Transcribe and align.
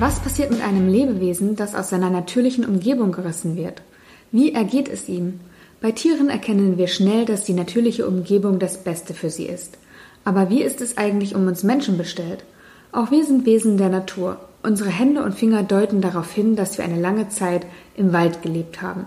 Was 0.00 0.18
passiert 0.18 0.50
mit 0.50 0.62
einem 0.62 0.88
Lebewesen, 0.88 1.56
das 1.56 1.74
aus 1.74 1.90
seiner 1.90 2.08
natürlichen 2.08 2.64
Umgebung 2.64 3.12
gerissen 3.12 3.54
wird? 3.54 3.82
Wie 4.32 4.50
ergeht 4.50 4.88
es 4.88 5.10
ihm? 5.10 5.40
Bei 5.82 5.92
Tieren 5.92 6.30
erkennen 6.30 6.78
wir 6.78 6.88
schnell, 6.88 7.26
dass 7.26 7.44
die 7.44 7.52
natürliche 7.52 8.06
Umgebung 8.06 8.58
das 8.58 8.82
Beste 8.82 9.12
für 9.12 9.28
sie 9.28 9.44
ist. 9.44 9.76
Aber 10.24 10.48
wie 10.48 10.62
ist 10.62 10.80
es 10.80 10.96
eigentlich 10.96 11.34
um 11.34 11.46
uns 11.46 11.64
Menschen 11.64 11.98
bestellt? 11.98 12.44
Auch 12.92 13.10
wir 13.10 13.26
sind 13.26 13.44
Wesen 13.44 13.76
der 13.76 13.90
Natur. 13.90 14.38
Unsere 14.62 14.88
Hände 14.88 15.22
und 15.22 15.34
Finger 15.34 15.64
deuten 15.64 16.00
darauf 16.00 16.32
hin, 16.32 16.56
dass 16.56 16.78
wir 16.78 16.86
eine 16.86 16.98
lange 16.98 17.28
Zeit 17.28 17.66
im 17.94 18.14
Wald 18.14 18.40
gelebt 18.40 18.80
haben. 18.80 19.04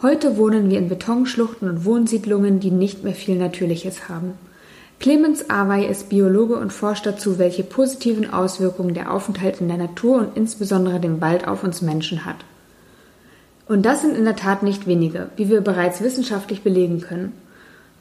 Heute 0.00 0.38
wohnen 0.38 0.70
wir 0.70 0.78
in 0.78 0.88
Betonschluchten 0.88 1.68
und 1.68 1.84
Wohnsiedlungen, 1.84 2.60
die 2.60 2.70
nicht 2.70 3.04
mehr 3.04 3.14
viel 3.14 3.36
Natürliches 3.36 4.08
haben. 4.08 4.38
Clemens 5.00 5.48
Awey 5.48 5.86
ist 5.86 6.10
Biologe 6.10 6.56
und 6.56 6.74
forscht 6.74 7.06
dazu, 7.06 7.38
welche 7.38 7.64
positiven 7.64 8.30
Auswirkungen 8.30 8.92
der 8.92 9.10
Aufenthalt 9.10 9.62
in 9.62 9.68
der 9.68 9.78
Natur 9.78 10.18
und 10.18 10.36
insbesondere 10.36 11.00
dem 11.00 11.22
Wald 11.22 11.48
auf 11.48 11.64
uns 11.64 11.80
Menschen 11.80 12.26
hat. 12.26 12.36
Und 13.66 13.86
das 13.86 14.02
sind 14.02 14.14
in 14.14 14.26
der 14.26 14.36
Tat 14.36 14.62
nicht 14.62 14.86
wenige, 14.86 15.30
wie 15.36 15.48
wir 15.48 15.62
bereits 15.62 16.02
wissenschaftlich 16.02 16.62
belegen 16.62 17.00
können. 17.00 17.32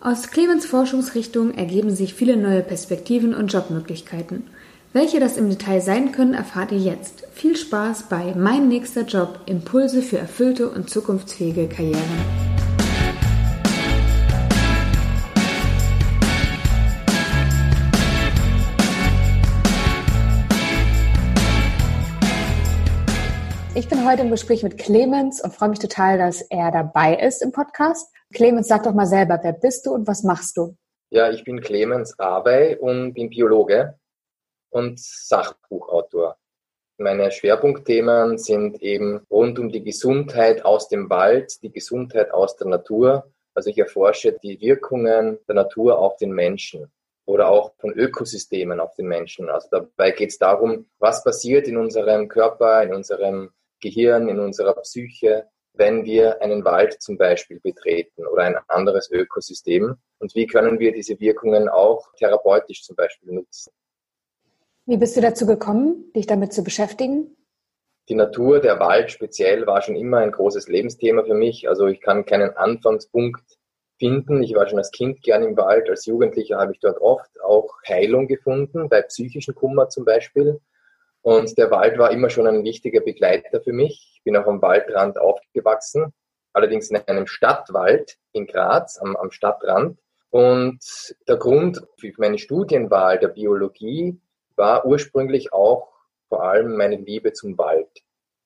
Aus 0.02 0.30
Clemens 0.30 0.66
Forschungsrichtung 0.66 1.54
ergeben 1.54 1.96
sich 1.96 2.16
viele 2.16 2.36
neue 2.36 2.62
Perspektiven 2.62 3.34
und 3.34 3.54
Jobmöglichkeiten. 3.54 4.44
Welche 4.92 5.22
das 5.22 5.38
im 5.38 5.50
Detail 5.50 5.80
sein 5.80 6.12
können, 6.12 6.34
erfahrt 6.34 6.74
ihr 6.74 6.80
jetzt. 6.80 7.24
Viel 7.32 7.56
Spaß 7.56 8.10
bei 8.10 8.34
Mein 8.36 8.68
nächster 8.68 9.04
Job 9.04 9.40
Impulse 9.46 10.02
für 10.02 10.18
erfüllte 10.18 10.68
und 10.68 10.90
zukunftsfähige 10.90 11.70
Karrieren. 11.70 12.49
Ich 23.80 23.88
bin 23.88 24.06
heute 24.06 24.24
im 24.24 24.30
Gespräch 24.30 24.62
mit 24.62 24.78
Clemens 24.78 25.42
und 25.42 25.54
freue 25.54 25.70
mich 25.70 25.80
total, 25.80 26.18
dass 26.18 26.42
er 26.42 26.70
dabei 26.70 27.16
ist 27.16 27.42
im 27.42 27.54
Podcast. 27.54 28.14
Clemens, 28.34 28.68
sag 28.68 28.84
doch 28.84 28.94
mal 28.94 29.06
selber, 29.06 29.40
wer 29.42 29.54
bist 29.54 29.86
du 29.86 29.94
und 29.94 30.06
was 30.06 30.22
machst 30.24 30.58
du? 30.58 30.76
Ja, 31.12 31.32
ich 31.32 31.46
bin 31.46 31.62
Clemens 31.62 32.20
Arbey 32.20 32.76
und 32.76 33.14
bin 33.14 33.30
Biologe 33.30 33.98
und 34.70 35.00
Sachbuchautor. 35.00 36.36
Meine 36.98 37.32
Schwerpunktthemen 37.32 38.38
sind 38.38 38.82
eben 38.82 39.22
rund 39.32 39.58
um 39.60 39.70
die 39.70 39.82
Gesundheit 39.82 40.66
aus 40.66 40.90
dem 40.90 41.10
Wald, 41.10 41.64
die 41.64 41.72
Gesundheit 41.72 42.34
aus 42.34 42.58
der 42.58 42.68
Natur. 42.68 43.32
Also 43.54 43.70
ich 43.70 43.78
erforsche 43.78 44.34
die 44.34 44.60
Wirkungen 44.60 45.40
der 45.48 45.56
Natur 45.56 46.00
auf 46.00 46.18
den 46.18 46.34
Menschen 46.34 46.92
oder 47.24 47.48
auch 47.48 47.72
von 47.78 47.94
Ökosystemen 47.94 48.82
auf 48.82 48.94
den 48.96 49.08
Menschen. 49.08 49.50
Also 49.50 49.70
dabei 49.72 50.12
geht 50.12 50.32
es 50.32 50.38
darum, 50.38 50.88
was 51.00 51.24
passiert 51.24 51.70
in 51.70 51.78
unserem 51.78 52.28
Körper, 52.28 52.84
in 52.84 52.94
unserem 52.94 53.52
Gehirn, 53.80 54.28
in 54.30 54.40
unserer 54.40 54.74
Psyche, 54.76 55.48
wenn 55.74 56.04
wir 56.04 56.42
einen 56.42 56.66
Wald 56.66 57.02
zum 57.02 57.18
Beispiel 57.18 57.60
betreten 57.60 58.26
oder 58.28 58.44
ein 58.44 58.58
anderes 58.68 59.10
Ökosystem? 59.12 59.96
Und 60.20 60.36
wie 60.36 60.48
können 60.48 60.80
wir 60.80 60.92
diese 60.92 61.20
Wirkungen 61.20 61.70
auch 61.70 62.14
therapeutisch 62.18 62.84
zum 62.84 62.96
Beispiel 62.96 63.34
nutzen? 63.34 63.72
Wie 64.86 64.98
bist 64.98 65.16
du 65.16 65.22
dazu 65.22 65.46
gekommen, 65.46 66.12
dich 66.16 66.28
damit 66.28 66.52
zu 66.52 66.64
beschäftigen? 66.64 67.36
Die 68.10 68.16
Natur, 68.16 68.60
der 68.60 68.80
Wald 68.80 69.12
speziell, 69.12 69.68
war 69.68 69.84
schon 69.84 69.96
immer 69.96 70.18
ein 70.18 70.32
großes 70.32 70.68
Lebensthema 70.68 71.24
für 71.24 71.36
mich. 71.36 71.70
Also 71.70 71.86
ich 71.86 72.02
kann 72.02 72.26
keinen 72.26 72.58
Anfangspunkt 72.58 73.44
finden. 74.00 74.42
Ich 74.42 74.56
war 74.56 74.68
schon 74.68 74.80
als 74.80 74.92
Kind 74.92 75.22
gern 75.22 75.44
im 75.44 75.56
Wald. 75.58 75.90
Als 75.90 76.08
Jugendlicher 76.08 76.58
habe 76.58 76.72
ich 76.72 76.80
dort 76.80 77.00
oft 77.00 77.30
auch 77.42 77.76
Heilung 77.88 78.28
gefunden, 78.28 78.90
bei 78.90 79.04
psychischen 79.04 79.54
Kummer 79.54 79.90
zum 79.90 80.06
Beispiel. 80.06 80.60
Und 81.22 81.58
der 81.58 81.70
Wald 81.72 81.98
war 81.98 82.12
immer 82.12 82.30
schon 82.30 82.48
ein 82.48 82.64
wichtiger 82.64 83.02
Begleiter 83.02 83.62
für 83.62 83.74
mich. 83.74 84.14
Ich 84.16 84.24
bin 84.24 84.38
auch 84.38 84.48
am 84.48 84.62
Waldrand 84.62 85.18
aufgewachsen, 85.18 86.14
allerdings 86.54 86.90
in 86.90 86.98
einem 86.98 87.28
Stadtwald 87.28 88.18
in 88.32 88.48
Graz, 88.48 88.98
am, 89.00 89.16
am 89.16 89.32
Stadtrand. 89.32 90.00
Und 90.30 90.80
der 91.28 91.38
Grund 91.38 91.86
für 91.98 92.12
meine 92.18 92.38
Studienwahl 92.38 93.20
der 93.20 93.30
Biologie 93.30 94.20
war 94.56 94.86
ursprünglich 94.86 95.52
auch 95.52 95.90
vor 96.28 96.44
allem 96.44 96.78
meine 96.78 96.98
Liebe 96.98 97.34
zum 97.34 97.58
Wald. 97.58 97.90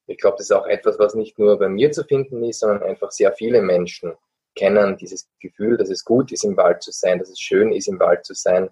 Ich 0.07 0.17
glaube, 0.17 0.37
das 0.37 0.47
ist 0.47 0.55
auch 0.55 0.67
etwas, 0.67 0.99
was 0.99 1.15
nicht 1.15 1.37
nur 1.39 1.59
bei 1.59 1.69
mir 1.69 1.91
zu 1.91 2.03
finden 2.03 2.43
ist, 2.43 2.59
sondern 2.59 2.83
einfach 2.83 3.11
sehr 3.11 3.33
viele 3.33 3.61
Menschen 3.61 4.13
kennen 4.55 4.97
dieses 4.97 5.29
Gefühl, 5.39 5.77
dass 5.77 5.89
es 5.89 6.05
gut 6.05 6.31
ist, 6.31 6.43
im 6.43 6.57
Wald 6.57 6.83
zu 6.83 6.91
sein, 6.91 7.19
dass 7.19 7.29
es 7.29 7.39
schön 7.39 7.71
ist, 7.71 7.87
im 7.87 7.99
Wald 7.99 8.25
zu 8.25 8.33
sein 8.33 8.69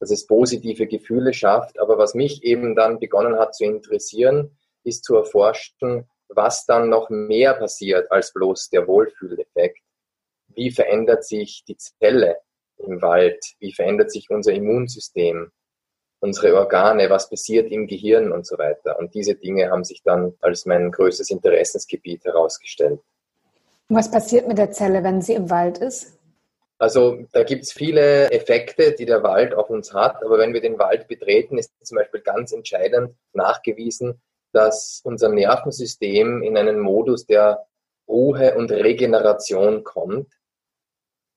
dass 0.00 0.10
es 0.10 0.26
positive 0.26 0.86
Gefühle 0.86 1.32
schafft. 1.32 1.78
Aber 1.78 1.98
was 1.98 2.14
mich 2.14 2.42
eben 2.44 2.74
dann 2.74 2.98
begonnen 2.98 3.38
hat 3.38 3.54
zu 3.54 3.64
interessieren, 3.64 4.56
ist 4.84 5.04
zu 5.04 5.16
erforschen, 5.16 6.08
was 6.28 6.66
dann 6.66 6.88
noch 6.88 7.10
mehr 7.10 7.54
passiert 7.54 8.10
als 8.10 8.32
bloß 8.32 8.70
der 8.70 8.86
Wohlfühleffekt. 8.86 9.80
Wie 10.48 10.70
verändert 10.70 11.24
sich 11.24 11.64
die 11.66 11.76
Zelle 11.76 12.38
im 12.78 13.02
Wald? 13.02 13.44
Wie 13.58 13.72
verändert 13.72 14.10
sich 14.10 14.30
unser 14.30 14.52
Immunsystem? 14.52 15.50
Unsere 16.20 16.56
Organe? 16.56 17.10
Was 17.10 17.28
passiert 17.28 17.70
im 17.70 17.86
Gehirn 17.86 18.32
und 18.32 18.46
so 18.46 18.58
weiter? 18.58 18.98
Und 18.98 19.14
diese 19.14 19.34
Dinge 19.34 19.70
haben 19.70 19.84
sich 19.84 20.02
dann 20.02 20.34
als 20.40 20.66
mein 20.66 20.90
größtes 20.90 21.30
Interessensgebiet 21.30 22.24
herausgestellt. 22.24 23.00
Was 23.88 24.10
passiert 24.10 24.48
mit 24.48 24.58
der 24.58 24.72
Zelle, 24.72 25.04
wenn 25.04 25.22
sie 25.22 25.34
im 25.34 25.50
Wald 25.50 25.78
ist? 25.78 26.15
Also 26.78 27.24
da 27.32 27.42
gibt 27.42 27.62
es 27.64 27.72
viele 27.72 28.30
Effekte, 28.30 28.92
die 28.92 29.06
der 29.06 29.22
Wald 29.22 29.54
auf 29.54 29.70
uns 29.70 29.94
hat. 29.94 30.22
Aber 30.22 30.38
wenn 30.38 30.52
wir 30.52 30.60
den 30.60 30.78
Wald 30.78 31.08
betreten, 31.08 31.58
ist 31.58 31.72
zum 31.82 31.96
Beispiel 31.96 32.20
ganz 32.20 32.52
entscheidend 32.52 33.16
nachgewiesen, 33.32 34.20
dass 34.52 35.00
unser 35.04 35.30
Nervensystem 35.30 36.42
in 36.42 36.56
einen 36.56 36.80
Modus 36.80 37.26
der 37.26 37.66
Ruhe 38.08 38.54
und 38.56 38.70
Regeneration 38.70 39.84
kommt. 39.84 40.32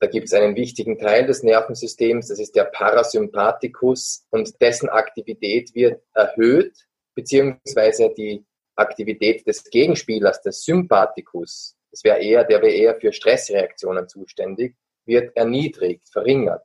Da 0.01 0.07
gibt 0.07 0.27
es 0.27 0.33
einen 0.33 0.55
wichtigen 0.55 0.97
Teil 0.97 1.25
des 1.25 1.43
Nervensystems, 1.43 2.29
das 2.29 2.39
ist 2.39 2.55
der 2.55 2.65
Parasympathikus 2.65 4.25
und 4.29 4.61
dessen 4.61 4.87
Aktivität 4.87 5.75
wird 5.75 6.01
erhöht, 6.13 6.87
beziehungsweise 7.15 8.13
die 8.15 8.45
Aktivität 8.75 9.45
des 9.45 9.65
Gegenspielers, 9.65 10.41
des 10.41 10.63
Sympathikus, 10.63 11.75
das 11.91 12.05
wäre 12.05 12.21
eher, 12.21 12.45
der 12.45 12.61
wäre 12.61 12.71
eher 12.71 12.95
für 12.95 13.11
Stressreaktionen 13.11 14.07
zuständig, 14.07 14.75
wird 15.09 15.35
erniedrigt, 15.35 16.07
verringert. 16.09 16.63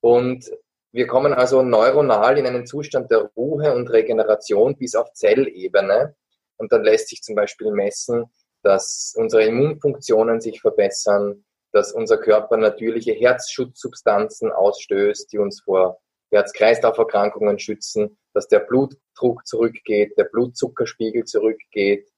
Und 0.00 0.50
wir 0.92 1.06
kommen 1.06 1.34
also 1.34 1.60
neuronal 1.62 2.38
in 2.38 2.46
einen 2.46 2.66
Zustand 2.66 3.10
der 3.10 3.30
Ruhe 3.36 3.74
und 3.74 3.90
Regeneration 3.90 4.76
bis 4.76 4.94
auf 4.94 5.12
Zellebene. 5.12 6.14
Und 6.56 6.72
dann 6.72 6.84
lässt 6.84 7.08
sich 7.08 7.20
zum 7.20 7.34
Beispiel 7.34 7.72
messen, 7.72 8.24
dass 8.62 9.12
unsere 9.16 9.44
Immunfunktionen 9.44 10.40
sich 10.40 10.60
verbessern, 10.60 11.44
dass 11.72 11.92
unser 11.92 12.18
Körper 12.18 12.56
natürliche 12.56 13.12
Herzschutzsubstanzen 13.12 14.52
ausstößt, 14.52 15.32
die 15.32 15.38
uns 15.38 15.60
vor 15.62 15.98
Herz-Kreislauf-Erkrankungen 16.30 17.58
schützen, 17.58 18.16
dass 18.32 18.48
der 18.48 18.60
Blutdruck 18.60 19.46
zurückgeht, 19.46 20.16
der 20.16 20.24
Blutzuckerspiegel 20.24 21.24
zurückgeht, 21.24 22.08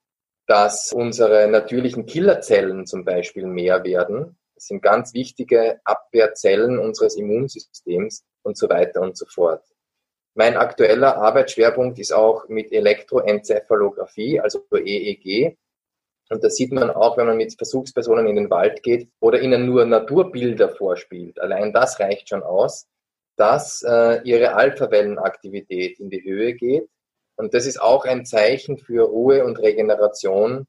dass 0.47 0.93
unsere 0.93 1.47
natürlichen 1.47 2.05
Killerzellen 2.05 2.85
zum 2.85 3.03
Beispiel 3.03 3.45
mehr 3.45 3.83
werden, 3.83 4.37
das 4.57 4.65
sind 4.65 4.81
ganz 4.81 5.13
wichtige 5.13 5.79
Abwehrzellen 5.83 6.79
unseres 6.79 7.15
Immunsystems 7.15 8.25
und 8.41 8.57
so 8.57 8.67
weiter 8.67 9.01
und 9.01 9.15
so 9.15 9.27
fort. 9.27 9.63
Mein 10.33 10.57
aktueller 10.57 11.15
Arbeitsschwerpunkt 11.17 11.99
ist 11.99 12.11
auch 12.11 12.47
mit 12.47 12.71
Elektroenzephalographie, 12.71 14.39
also 14.39 14.65
EEG. 14.71 15.55
Und 16.31 16.43
da 16.43 16.49
sieht 16.49 16.71
man 16.71 16.89
auch, 16.89 17.17
wenn 17.17 17.27
man 17.27 17.37
mit 17.37 17.53
Versuchspersonen 17.55 18.25
in 18.25 18.35
den 18.35 18.49
Wald 18.49 18.81
geht 18.81 19.11
oder 19.19 19.39
ihnen 19.39 19.67
nur 19.67 19.85
Naturbilder 19.85 20.69
vorspielt, 20.69 21.39
allein 21.39 21.71
das 21.71 21.99
reicht 21.99 22.29
schon 22.29 22.41
aus, 22.41 22.87
dass 23.35 23.83
äh, 23.83 24.21
ihre 24.23 24.55
Alpha-Wellenaktivität 24.55 25.99
in 25.99 26.09
die 26.09 26.23
Höhe 26.23 26.55
geht. 26.55 26.89
Und 27.35 27.53
das 27.53 27.67
ist 27.67 27.79
auch 27.79 28.05
ein 28.05 28.25
Zeichen 28.25 28.79
für 28.79 29.03
Ruhe 29.03 29.45
und 29.45 29.59
Regeneration 29.59 30.65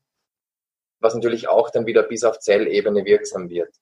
was 1.01 1.15
natürlich 1.15 1.49
auch 1.49 1.71
dann 1.71 1.87
wieder 1.87 2.03
bis 2.03 2.25
auf 2.25 2.39
Zellebene 2.39 3.05
wirksam 3.05 3.49
wird. 3.49 3.75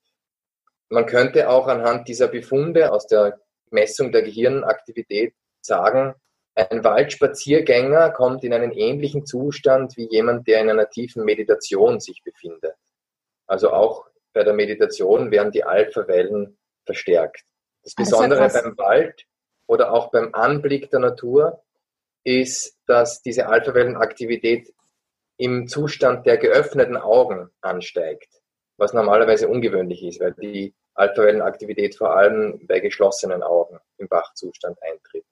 Man 0.89 1.07
könnte 1.07 1.49
auch 1.49 1.67
anhand 1.67 2.09
dieser 2.09 2.29
Befunde 2.29 2.93
aus 2.93 3.07
der 3.07 3.41
Messung 3.71 4.13
der 4.13 4.23
Gehirnaktivität 4.23 5.35
sagen, 5.61 6.15
ein 6.55 6.85
Waldspaziergänger 6.85 8.11
kommt 8.13 8.43
in 8.43 8.55
einen 8.55 8.73
ähnlichen 8.73 9.27
Zustand 9.27 9.97
wie 9.99 10.09
jemand, 10.09 10.47
der 10.47 10.63
in 10.63 10.71
einer 10.71 10.89
tiefen 10.89 11.25
Meditation 11.25 12.01
sich 12.01 12.23
befindet. 12.25 12.75
Also 13.47 13.73
auch 13.73 14.07
bei 14.33 14.43
der 14.43 14.55
Meditation 14.55 15.31
werden 15.31 15.53
die 15.53 15.65
Alpha-Wellen 15.65 16.57
verstärkt. 16.87 17.45
Das 17.83 17.95
Besondere 17.95 18.41
das 18.41 18.55
beim 18.55 18.77
Wald 18.79 19.27
oder 19.67 19.93
auch 19.93 20.11
beim 20.11 20.35
Anblick 20.35 20.91
der 20.91 21.01
Natur 21.01 21.63
ist, 22.25 22.79
dass 22.87 23.21
diese 23.21 23.49
Alpha-Wellenaktivität 23.49 24.73
im 25.37 25.69
Zustand 25.69 26.27
der 26.27 26.39
geöffneten 26.39 26.97
Augen 26.97 27.51
ansteigt, 27.61 28.36
was 28.79 28.93
normalerweise 28.93 29.49
ungewöhnlich 29.49 30.05
ist, 30.05 30.21
weil 30.21 30.33
die 30.35 30.75
Alpha-Wellenaktivität 30.95 31.97
vor 31.97 32.17
allem 32.17 32.61
bei 32.67 32.81
geschlossenen 32.81 33.43
Augen 33.43 33.79
im 33.99 34.11
Wachzustand 34.11 34.79
eintritt. 34.83 35.25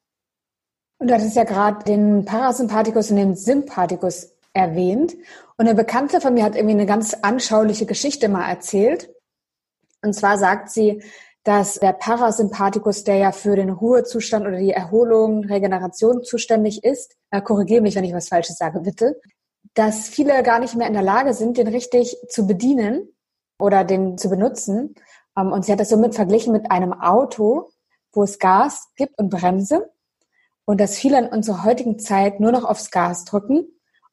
Und 0.99 1.11
du 1.11 1.15
hattest 1.15 1.37
ja 1.37 1.45
gerade 1.45 1.85
den 1.85 2.25
Parasympathikus 2.25 3.11
und 3.11 3.17
den 3.17 3.35
Sympathikus 3.35 4.35
erwähnt. 4.53 5.15
Und 5.57 5.67
eine 5.67 5.75
Bekannte 5.75 6.21
von 6.21 6.35
mir 6.35 6.45
hat 6.45 6.55
irgendwie 6.55 6.75
eine 6.75 6.87
ganz 6.87 7.15
anschauliche 7.15 7.87
Geschichte 7.87 8.29
mal 8.29 8.49
erzählt. 8.49 9.11
Und 10.03 10.15
zwar 10.15 10.39
sagt 10.39 10.71
sie, 10.71 11.03
dass 11.43 11.75
der 11.75 11.93
Parasympathikus, 11.93 13.05
der 13.05 13.17
ja 13.17 13.33
für 13.33 13.57
den 13.57 13.71
Ruhezustand 13.71 14.47
oder 14.47 14.57
die 14.57 14.73
Erholung, 14.73 15.45
Regeneration 15.45 16.23
zuständig 16.23 16.85
ist, 16.85 17.17
äh, 17.31 17.43
korrigiere 17.43 17.83
mich, 17.83 17.97
wenn 17.97 18.05
ich 18.05 18.15
was 18.15 18.29
Falsches 18.29 18.57
sage, 18.57 18.81
bitte, 18.81 19.21
dass 19.75 20.09
viele 20.09 20.43
gar 20.43 20.59
nicht 20.59 20.75
mehr 20.75 20.87
in 20.87 20.95
der 20.95 21.03
Lage 21.03 21.35
sind, 21.35 21.59
den 21.59 21.69
richtig 21.69 22.17
zu 22.29 22.47
bedienen 22.47 23.14
oder 23.59 23.85
den 23.85 24.19
zu 24.19 24.29
benutzen. 24.29 24.95
Ähm, 25.37 25.53
und 25.53 25.65
sie 25.65 25.73
hat 25.73 25.81
das 25.81 25.89
somit 25.89 26.15
verglichen 26.15 26.53
mit 26.53 26.71
einem 26.71 26.93
Auto, 26.93 27.71
wo 28.13 28.23
es 28.23 28.39
Gas 28.39 28.89
gibt 28.97 29.19
und 29.19 29.31
Bremse. 29.31 29.91
Und 30.65 30.81
dass 30.81 30.97
viele 30.97 31.19
in 31.19 31.27
unserer 31.27 31.65
heutigen 31.65 31.99
Zeit 31.99 32.41
nur 32.41 32.53
noch 32.53 32.65
aufs 32.65 32.91
Gas 32.91 33.25
drücken 33.25 33.67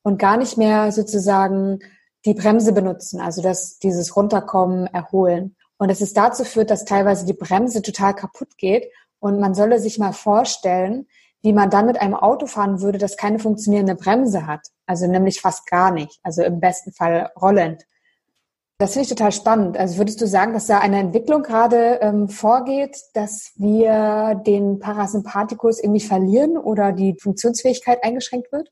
und 0.04 0.20
gar 0.20 0.38
nicht 0.38 0.58
mehr 0.58 0.92
sozusagen 0.92 1.80
die 2.26 2.34
Bremse 2.34 2.74
benutzen, 2.74 3.20
also 3.20 3.42
dass 3.42 3.80
dieses 3.80 4.16
Runterkommen, 4.16 4.88
Erholen. 4.88 5.56
Und 5.78 5.90
dass 5.90 6.02
es 6.02 6.14
dazu 6.14 6.44
führt, 6.44 6.70
dass 6.70 6.86
teilweise 6.86 7.26
die 7.26 7.34
Bremse 7.34 7.82
total 7.82 8.14
kaputt 8.14 8.58
geht. 8.58 8.92
Und 9.20 9.40
man 9.40 9.56
solle 9.56 9.80
sich 9.80 9.98
mal 9.98 10.14
vorstellen, 10.14 11.08
wie 11.42 11.54
man 11.54 11.72
dann 11.72 11.88
mit 11.88 12.00
einem 12.00 12.14
Auto 12.14 12.46
fahren 12.46 12.82
würde, 12.82 13.00
das 13.00 13.18
keine 13.18 13.40
funktionierende 13.40 13.96
Bremse 13.96 14.46
hat. 14.46 14.68
Also 14.86 15.08
nämlich 15.08 15.42
fast 15.42 15.66
gar 15.66 15.92
nicht. 15.92 16.20
Also 16.22 16.44
im 16.44 16.60
besten 16.60 16.92
Fall 16.92 17.32
rollend. 17.40 17.84
Das 18.82 18.94
finde 18.94 19.04
ich 19.04 19.10
total 19.10 19.32
spannend. 19.32 19.78
Also 19.78 20.00
würdest 20.00 20.20
du 20.22 20.26
sagen, 20.26 20.54
dass 20.54 20.66
da 20.66 20.80
eine 20.80 20.98
Entwicklung 20.98 21.44
gerade 21.44 22.00
ähm, 22.02 22.28
vorgeht, 22.28 22.98
dass 23.14 23.52
wir 23.56 24.42
den 24.44 24.80
Parasympathikus 24.80 25.84
irgendwie 25.84 26.02
verlieren 26.02 26.58
oder 26.58 26.92
die 26.92 27.16
Funktionsfähigkeit 27.22 28.04
eingeschränkt 28.04 28.52
wird? 28.52 28.72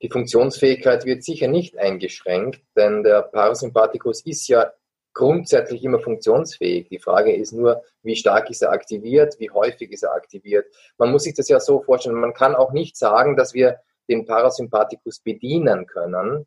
Die 0.00 0.08
Funktionsfähigkeit 0.08 1.04
wird 1.04 1.24
sicher 1.24 1.48
nicht 1.48 1.76
eingeschränkt, 1.76 2.62
denn 2.76 3.02
der 3.02 3.22
Parasympathikus 3.22 4.24
ist 4.24 4.46
ja 4.46 4.70
grundsätzlich 5.14 5.82
immer 5.82 5.98
funktionsfähig. 5.98 6.88
Die 6.88 7.00
Frage 7.00 7.34
ist 7.34 7.50
nur, 7.50 7.82
wie 8.04 8.14
stark 8.14 8.48
ist 8.50 8.62
er 8.62 8.70
aktiviert, 8.70 9.34
wie 9.40 9.50
häufig 9.50 9.90
ist 9.90 10.04
er 10.04 10.14
aktiviert. 10.14 10.66
Man 10.96 11.10
muss 11.10 11.24
sich 11.24 11.34
das 11.34 11.48
ja 11.48 11.58
so 11.58 11.82
vorstellen, 11.82 12.20
man 12.20 12.34
kann 12.34 12.54
auch 12.54 12.70
nicht 12.70 12.96
sagen, 12.96 13.36
dass 13.36 13.52
wir 13.52 13.80
den 14.08 14.26
Parasympathikus 14.26 15.18
bedienen 15.18 15.86
können, 15.86 16.46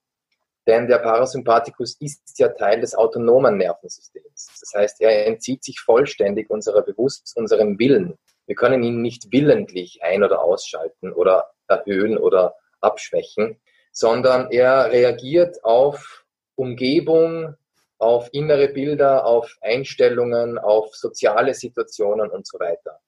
denn 0.67 0.87
der 0.87 0.99
Parasympathikus 0.99 1.97
ist 1.99 2.37
ja 2.37 2.49
Teil 2.49 2.81
des 2.81 2.95
autonomen 2.95 3.57
Nervensystems. 3.57 4.59
Das 4.59 4.73
heißt, 4.75 5.01
er 5.01 5.27
entzieht 5.27 5.63
sich 5.63 5.79
vollständig 5.79 6.49
unserer 6.49 6.83
Bewusst, 6.83 7.33
unserem 7.35 7.79
Willen. 7.79 8.17
Wir 8.45 8.55
können 8.55 8.83
ihn 8.83 9.01
nicht 9.01 9.31
willentlich 9.31 10.03
ein- 10.03 10.23
oder 10.23 10.41
ausschalten 10.41 11.13
oder 11.13 11.51
erhöhen 11.67 12.17
oder 12.17 12.55
abschwächen, 12.79 13.59
sondern 13.91 14.51
er 14.51 14.91
reagiert 14.91 15.63
auf 15.63 16.25
Umgebung, 16.55 17.55
auf 17.97 18.29
innere 18.31 18.67
Bilder, 18.67 19.25
auf 19.25 19.57
Einstellungen, 19.61 20.57
auf 20.57 20.95
soziale 20.95 21.53
Situationen 21.53 22.29
und 22.29 22.47
so 22.47 22.59
weiter. 22.59 22.99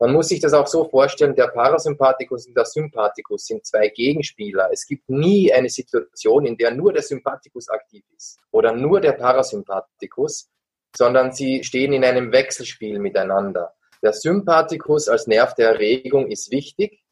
Man 0.00 0.12
muss 0.12 0.28
sich 0.28 0.38
das 0.40 0.52
auch 0.52 0.68
so 0.68 0.88
vorstellen, 0.88 1.34
der 1.34 1.48
Parasympathikus 1.48 2.46
und 2.46 2.56
der 2.56 2.64
Sympathikus 2.64 3.46
sind 3.46 3.66
zwei 3.66 3.88
Gegenspieler. 3.88 4.70
Es 4.72 4.86
gibt 4.86 5.08
nie 5.10 5.52
eine 5.52 5.68
Situation, 5.68 6.46
in 6.46 6.56
der 6.56 6.72
nur 6.72 6.92
der 6.92 7.02
Sympathikus 7.02 7.68
aktiv 7.68 8.04
ist 8.16 8.38
oder 8.52 8.72
nur 8.72 9.00
der 9.00 9.12
Parasympathikus, 9.12 10.48
sondern 10.96 11.32
sie 11.32 11.64
stehen 11.64 11.92
in 11.92 12.04
einem 12.04 12.32
Wechselspiel 12.32 13.00
miteinander. 13.00 13.74
Der 14.00 14.12
Sympathikus 14.12 15.08
als 15.08 15.26
Nerv 15.26 15.54
der 15.54 15.70
Erregung 15.70 16.28
ist 16.28 16.52
wichtig, 16.52 17.02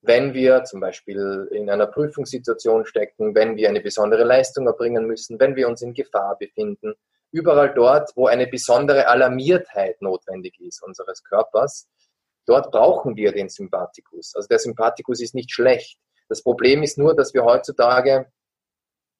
wenn 0.00 0.34
wir 0.34 0.64
zum 0.64 0.80
Beispiel 0.80 1.48
in 1.52 1.70
einer 1.70 1.86
Prüfungssituation 1.86 2.86
stecken, 2.86 3.36
wenn 3.36 3.56
wir 3.56 3.68
eine 3.68 3.80
besondere 3.80 4.24
Leistung 4.24 4.66
erbringen 4.66 5.06
müssen, 5.06 5.38
wenn 5.38 5.54
wir 5.54 5.68
uns 5.68 5.80
in 5.82 5.94
Gefahr 5.94 6.36
befinden, 6.36 6.94
überall 7.30 7.72
dort, 7.72 8.10
wo 8.16 8.26
eine 8.26 8.48
besondere 8.48 9.06
Alarmiertheit 9.06 10.02
notwendig 10.02 10.60
ist 10.60 10.82
unseres 10.82 11.22
Körpers, 11.22 11.88
dort 12.46 12.70
brauchen 12.70 13.16
wir 13.16 13.32
den 13.32 13.48
Sympathikus. 13.48 14.34
Also 14.34 14.48
der 14.48 14.58
Sympathikus 14.58 15.20
ist 15.20 15.34
nicht 15.34 15.52
schlecht. 15.52 15.98
Das 16.28 16.42
Problem 16.42 16.82
ist 16.82 16.98
nur, 16.98 17.14
dass 17.14 17.34
wir 17.34 17.44
heutzutage 17.44 18.30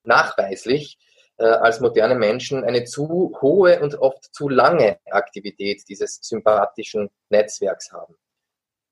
nachweislich 0.04 0.98
äh, 1.38 1.44
als 1.44 1.80
moderne 1.80 2.14
Menschen 2.14 2.64
eine 2.64 2.84
zu 2.84 3.36
hohe 3.40 3.80
und 3.80 3.96
oft 3.96 4.34
zu 4.34 4.48
lange 4.48 4.98
Aktivität 5.10 5.82
dieses 5.88 6.18
sympathischen 6.22 7.10
Netzwerks 7.30 7.92
haben. 7.92 8.14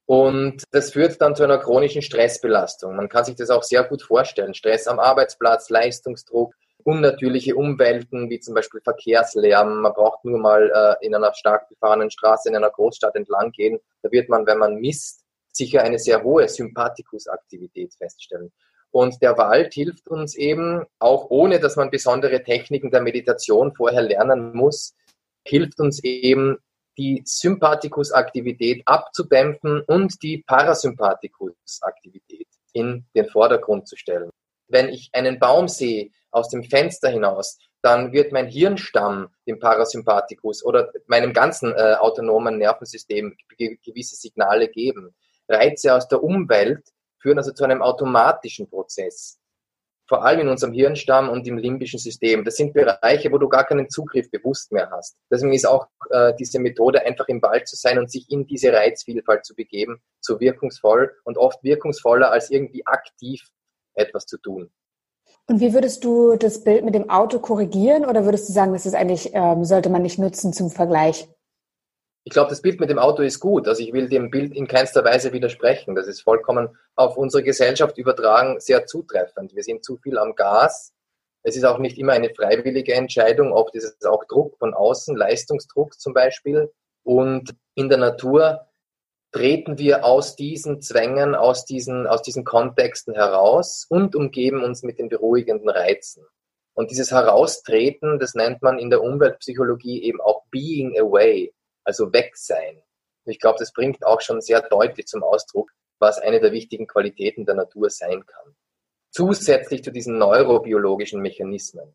Und 0.07 0.65
das 0.73 0.91
führt 0.91 1.21
dann 1.21 1.37
zu 1.37 1.45
einer 1.45 1.59
chronischen 1.59 2.03
Stressbelastung. 2.03 2.97
Man 2.97 3.09
kann 3.09 3.25
sich 3.25 3.37
das 3.37 3.51
auch 3.51 3.63
sehr 3.63 3.85
gut 3.85 4.03
vorstellen. 4.03 4.55
Stress 4.55 4.89
am 4.89 4.99
Arbeitsplatz, 4.99 5.71
Leistungsdruck, 5.71 6.55
unnatürliche 6.85 7.57
Umwelten 7.57 8.31
wie 8.31 8.41
zum 8.41 8.55
Beispiel 8.55 8.81
Verkehrslärm. 8.81 9.83
Man 9.83 9.93
braucht 9.93 10.25
nur 10.25 10.39
mal 10.39 10.71
äh, 10.71 11.07
in 11.07 11.15
einer 11.15 11.35
stark 11.35 11.69
befahrenen 11.69 12.11
Straße 12.11 12.49
in 12.49 12.57
einer 12.57 12.71
Großstadt 12.71 13.17
entlang 13.17 13.53
gehen. 13.53 13.79
Da 14.03 14.11
wird 14.11 14.29
man, 14.29 14.47
wenn 14.47 14.59
man 14.59 14.77
misst, 14.77 15.25
sicher 15.53 15.83
eine 15.83 15.99
sehr 15.99 16.23
hohe 16.23 16.49
Sympathikusaktivität 16.49 17.95
feststellen. 17.95 18.53
Und 18.91 19.23
der 19.23 19.39
Wald 19.39 19.75
hilft 19.75 20.09
uns 20.09 20.35
eben, 20.35 20.85
auch 20.99 21.31
ohne 21.31 21.61
dass 21.61 21.77
man 21.77 21.91
besondere 21.91 22.43
Techniken 22.43 22.91
der 22.91 23.03
Meditation 23.03 23.75
vorher 23.75 24.03
lernen 24.03 24.55
muss, 24.55 24.95
hilft 25.45 25.79
uns 25.81 26.03
eben 26.03 26.59
die 26.99 27.23
Sympathikusaktivität 27.25 28.83
abzudämpfen 28.87 29.83
und 29.87 30.23
die 30.23 30.45
Parasympathikusaktivität 30.47 32.49
in 32.73 33.07
den 33.15 33.29
Vordergrund 33.29 33.89
zu 33.89 33.97
stellen. 33.97 34.31
Wenn 34.69 34.89
ich 34.89 35.11
einen 35.13 35.39
Baum 35.39 35.69
sehe 35.69 36.11
aus 36.31 36.49
dem 36.49 36.65
Fenster 36.65 37.09
hinaus, 37.09 37.59
dann 37.83 38.13
wird 38.13 38.33
mein 38.33 38.47
Hirnstamm 38.47 39.29
dem 39.47 39.59
Parasympathikus 39.59 40.65
oder 40.65 40.93
meinem 41.07 41.33
ganzen 41.33 41.73
äh, 41.73 41.95
autonomen 41.99 42.59
Nervensystem 42.59 43.37
gewisse 43.57 44.17
Signale 44.17 44.69
geben. 44.69 45.15
Reize 45.49 45.95
aus 45.95 46.09
der 46.09 46.23
Umwelt 46.23 46.85
führen 47.19 47.39
also 47.39 47.53
zu 47.53 47.65
einem 47.65 47.83
automatischen 47.83 48.69
Prozess 48.69 49.41
vor 50.11 50.25
allem 50.25 50.41
in 50.41 50.49
unserem 50.49 50.73
Hirnstamm 50.73 51.29
und 51.29 51.47
im 51.47 51.57
limbischen 51.57 52.01
System. 52.01 52.45
Das 52.45 52.57
sind 52.57 52.75
Bereiche, 52.75 53.31
wo 53.31 53.39
du 53.39 53.49
gar 53.49 53.65
keinen 53.65 53.89
Zugriff 53.89 54.29
bewusst 54.29 54.73
mehr 54.73 54.91
hast. 54.91 55.17
Deswegen 55.31 55.53
ist 55.53 55.65
auch 55.65 55.87
äh, 56.11 56.35
diese 56.37 56.59
Methode, 56.59 57.07
einfach 57.07 57.29
im 57.29 57.41
Wald 57.43 57.69
zu 57.69 57.77
sein 57.77 57.97
und 57.97 58.11
sich 58.11 58.29
in 58.29 58.45
diese 58.45 58.73
Reizvielfalt 58.73 59.47
zu 59.47 59.55
begeben, 59.55 60.03
so 60.21 60.41
wirkungsvoll 60.41 61.15
und 61.23 61.39
oft 61.39 61.63
wirkungsvoller 61.63 62.33
als 62.33 62.51
irgendwie 62.51 62.85
aktiv 62.89 63.41
etwas 63.95 64.27
zu 64.27 64.39
tun. 64.39 64.73
Und 65.51 65.59
wie 65.59 65.75
würdest 65.75 66.05
du 66.05 66.37
das 66.37 66.63
Bild 66.63 66.85
mit 66.85 66.95
dem 66.95 67.11
Auto 67.11 67.41
korrigieren 67.41 68.05
oder 68.05 68.25
würdest 68.25 68.49
du 68.49 68.53
sagen, 68.53 68.73
das 68.73 68.87
ist 68.87 68.95
eigentlich, 68.95 69.31
ähm, 69.33 69.65
sollte 69.65 69.91
man 69.91 70.01
nicht 70.01 70.17
nutzen 70.17 70.53
zum 70.53 70.71
Vergleich? 70.71 71.29
Ich 72.23 72.33
glaube, 72.33 72.51
das 72.51 72.63
Bild 72.63 72.79
mit 72.79 72.89
dem 72.89 73.01
Auto 73.01 73.23
ist 73.23 73.41
gut. 73.41 73.67
Also 73.67 73.83
ich 73.83 73.93
will 73.93 74.09
dem 74.09 74.31
Bild 74.31 74.55
in 74.55 74.69
keinster 74.69 75.05
Weise 75.05 75.33
widersprechen. 75.33 75.97
Das 75.97 76.07
ist 76.07 76.21
vollkommen 76.21 76.79
auf 76.95 77.17
unsere 77.17 77.43
Gesellschaft 77.43 77.99
übertragen 77.99 78.61
sehr 78.61 78.87
zutreffend. 78.87 79.53
Wir 79.53 79.65
sind 79.65 79.85
zu 79.85 79.97
viel 79.97 80.19
am 80.19 80.37
Gas. 80.37 80.93
Es 81.43 81.57
ist 81.57 81.65
auch 81.65 81.79
nicht 81.79 81.99
immer 81.99 82.13
eine 82.13 82.31
freiwillige 82.33 82.95
Entscheidung. 82.95 83.53
Oft 83.53 83.75
ist 83.75 83.97
es 83.99 84.07
auch 84.07 84.23
Druck 84.27 84.57
von 84.57 84.73
außen, 84.73 85.17
Leistungsdruck 85.17 85.99
zum 85.99 86.15
Beispiel. 86.15 86.71
Und 87.03 87.57
in 87.75 87.89
der 87.89 87.99
Natur 87.99 88.69
treten 89.33 89.79
wir 89.79 90.05
aus 90.05 90.37
diesen 90.37 90.81
Zwängen, 90.81 91.35
aus 91.35 91.65
diesen, 91.65 92.07
aus 92.07 92.23
diesen 92.23 92.45
Kontexten 92.45 93.15
heraus 93.15 93.87
und 93.89 94.17
umgeben 94.17 94.65
uns 94.65 94.83
mit 94.83 94.99
den 94.99 95.09
beruhigenden 95.09 95.69
Reizen. 95.69 96.25
Und 96.75 96.91
dieses 96.91 97.11
Heraustreten, 97.13 98.19
das 98.19 98.35
nennt 98.35 98.63
man 98.63 98.79
in 98.79 98.91
der 98.91 99.03
Umweltpsychologie 99.03 100.03
eben 100.03 100.21
auch 100.21 100.45
Being 100.51 100.99
Away 100.99 101.53
also 101.85 102.13
weg 102.13 102.37
sein. 102.37 102.83
Ich 103.25 103.39
glaube, 103.39 103.59
das 103.59 103.73
bringt 103.73 104.05
auch 104.05 104.21
schon 104.21 104.41
sehr 104.41 104.63
deutlich 104.63 105.07
zum 105.07 105.23
Ausdruck, 105.23 105.71
was 105.99 106.19
eine 106.19 106.41
der 106.41 106.53
wichtigen 106.53 106.87
Qualitäten 106.87 107.45
der 107.45 107.55
Natur 107.55 107.91
sein 107.91 108.25
kann. 108.27 108.55
Zusätzlich 109.11 109.85
zu 109.85 109.91
diesen 109.91 110.19
neurobiologischen 110.19 111.21
Mechanismen. 111.21 111.95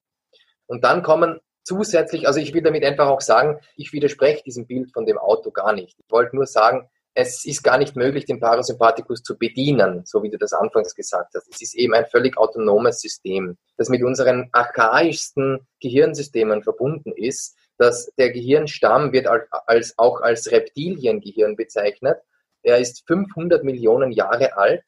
Und 0.67 0.83
dann 0.83 1.01
kommen 1.01 1.39
zusätzlich, 1.63 2.27
also 2.27 2.39
ich 2.39 2.53
will 2.53 2.61
damit 2.61 2.83
einfach 2.83 3.07
auch 3.07 3.21
sagen, 3.21 3.59
ich 3.75 3.93
widerspreche 3.93 4.43
diesem 4.43 4.67
Bild 4.67 4.91
von 4.91 5.05
dem 5.05 5.17
Auto 5.17 5.51
gar 5.51 5.73
nicht. 5.73 5.97
Ich 5.99 6.11
wollte 6.11 6.35
nur 6.35 6.45
sagen, 6.45 6.89
es 7.17 7.45
ist 7.45 7.63
gar 7.63 7.77
nicht 7.77 7.95
möglich, 7.95 8.25
den 8.25 8.41
Parasympathikus 8.41 9.23
zu 9.23 9.37
bedienen, 9.37 10.03
so 10.05 10.21
wie 10.21 10.29
du 10.29 10.37
das 10.37 10.51
anfangs 10.51 10.93
gesagt 10.93 11.33
hast. 11.33 11.47
Es 11.49 11.61
ist 11.61 11.73
eben 11.75 11.93
ein 11.93 12.05
völlig 12.05 12.37
autonomes 12.37 12.99
System, 12.99 13.57
das 13.77 13.87
mit 13.87 14.03
unseren 14.03 14.49
archaischsten 14.51 15.65
Gehirnsystemen 15.79 16.61
verbunden 16.61 17.13
ist, 17.15 17.55
dass 17.77 18.11
der 18.17 18.31
Gehirnstamm 18.31 19.13
wird 19.13 19.27
als, 19.65 19.97
auch 19.97 20.19
als 20.19 20.51
Reptiliengehirn 20.51 21.55
bezeichnet. 21.55 22.17
Er 22.63 22.79
ist 22.79 23.07
500 23.07 23.63
Millionen 23.63 24.11
Jahre 24.11 24.57
alt, 24.57 24.83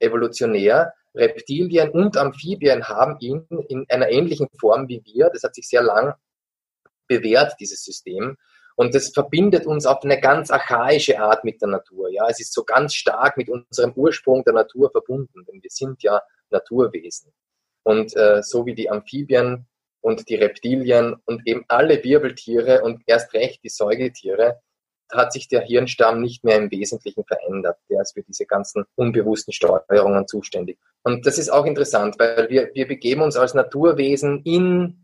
evolutionär. 0.00 0.92
Reptilien 1.14 1.90
und 1.90 2.16
Amphibien 2.16 2.88
haben 2.88 3.16
ihn 3.20 3.46
in 3.68 3.86
einer 3.88 4.08
ähnlichen 4.08 4.48
Form 4.58 4.88
wie 4.88 5.02
wir. 5.04 5.30
Das 5.32 5.44
hat 5.44 5.54
sich 5.54 5.68
sehr 5.68 5.82
lang 5.82 6.14
bewährt, 7.06 7.54
dieses 7.60 7.84
System. 7.84 8.36
Und 8.80 8.94
das 8.94 9.10
verbindet 9.10 9.66
uns 9.66 9.84
auf 9.84 10.02
eine 10.04 10.18
ganz 10.18 10.50
archaische 10.50 11.20
Art 11.20 11.44
mit 11.44 11.60
der 11.60 11.68
Natur. 11.68 12.08
Ja, 12.08 12.26
es 12.30 12.40
ist 12.40 12.54
so 12.54 12.64
ganz 12.64 12.94
stark 12.94 13.36
mit 13.36 13.50
unserem 13.50 13.92
Ursprung 13.92 14.42
der 14.42 14.54
Natur 14.54 14.90
verbunden, 14.90 15.44
denn 15.44 15.62
wir 15.62 15.68
sind 15.68 16.02
ja 16.02 16.22
Naturwesen. 16.48 17.30
Und 17.82 18.16
äh, 18.16 18.42
so 18.42 18.64
wie 18.64 18.74
die 18.74 18.88
Amphibien 18.88 19.66
und 20.00 20.30
die 20.30 20.36
Reptilien 20.36 21.16
und 21.26 21.46
eben 21.46 21.66
alle 21.68 22.02
Wirbeltiere 22.02 22.80
und 22.80 23.02
erst 23.04 23.34
recht 23.34 23.62
die 23.62 23.68
Säugetiere, 23.68 24.62
hat 25.12 25.34
sich 25.34 25.46
der 25.48 25.60
Hirnstamm 25.60 26.22
nicht 26.22 26.42
mehr 26.42 26.56
im 26.56 26.70
Wesentlichen 26.70 27.24
verändert. 27.24 27.76
Der 27.90 28.00
ist 28.00 28.14
für 28.14 28.22
diese 28.22 28.46
ganzen 28.46 28.86
unbewussten 28.94 29.52
Steuerungen 29.52 30.26
zuständig. 30.26 30.78
Und 31.02 31.26
das 31.26 31.36
ist 31.36 31.50
auch 31.50 31.66
interessant, 31.66 32.18
weil 32.18 32.48
wir, 32.48 32.70
wir 32.72 32.88
begeben 32.88 33.20
uns 33.20 33.36
als 33.36 33.52
Naturwesen 33.52 34.40
in 34.44 34.99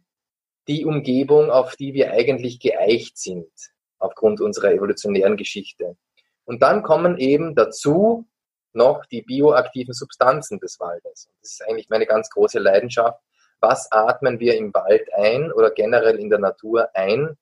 die 0.69 0.85
Umgebung, 0.85 1.51
auf 1.51 1.77
die 1.77 1.95
wir 1.95 2.11
eigentlich 2.13 2.61
geeicht 2.61 3.19
sind, 3.19 3.51
aufgrund 3.99 4.41
unserer 4.41 4.73
evolutionären 4.73 5.37
Geschichte. 5.37 5.97
Und 6.45 6.63
dann 6.63 6.83
kommen 6.83 7.19
eben 7.19 7.55
dazu 7.55 8.27
noch 8.73 9.07
die 9.07 9.23
bioaktiven 9.23 9.95
Substanzen 9.95 10.59
des 10.61 10.79
Waldes. 10.79 11.29
Das 11.41 11.53
ist 11.53 11.63
eigentlich 11.67 11.89
meine 11.89 12.07
ganz 12.07 12.29
große 12.31 12.59
Leidenschaft. 12.59 13.21
Was 13.61 13.91
atmen 13.91 14.39
wir 14.39 14.57
im 14.57 14.73
Wald 14.75 15.09
ein 15.15 15.51
oder 15.51 15.71
generell 15.71 16.19
in 16.19 16.29
der 16.29 16.39
Natur 16.39 16.91
ein? 16.95 17.37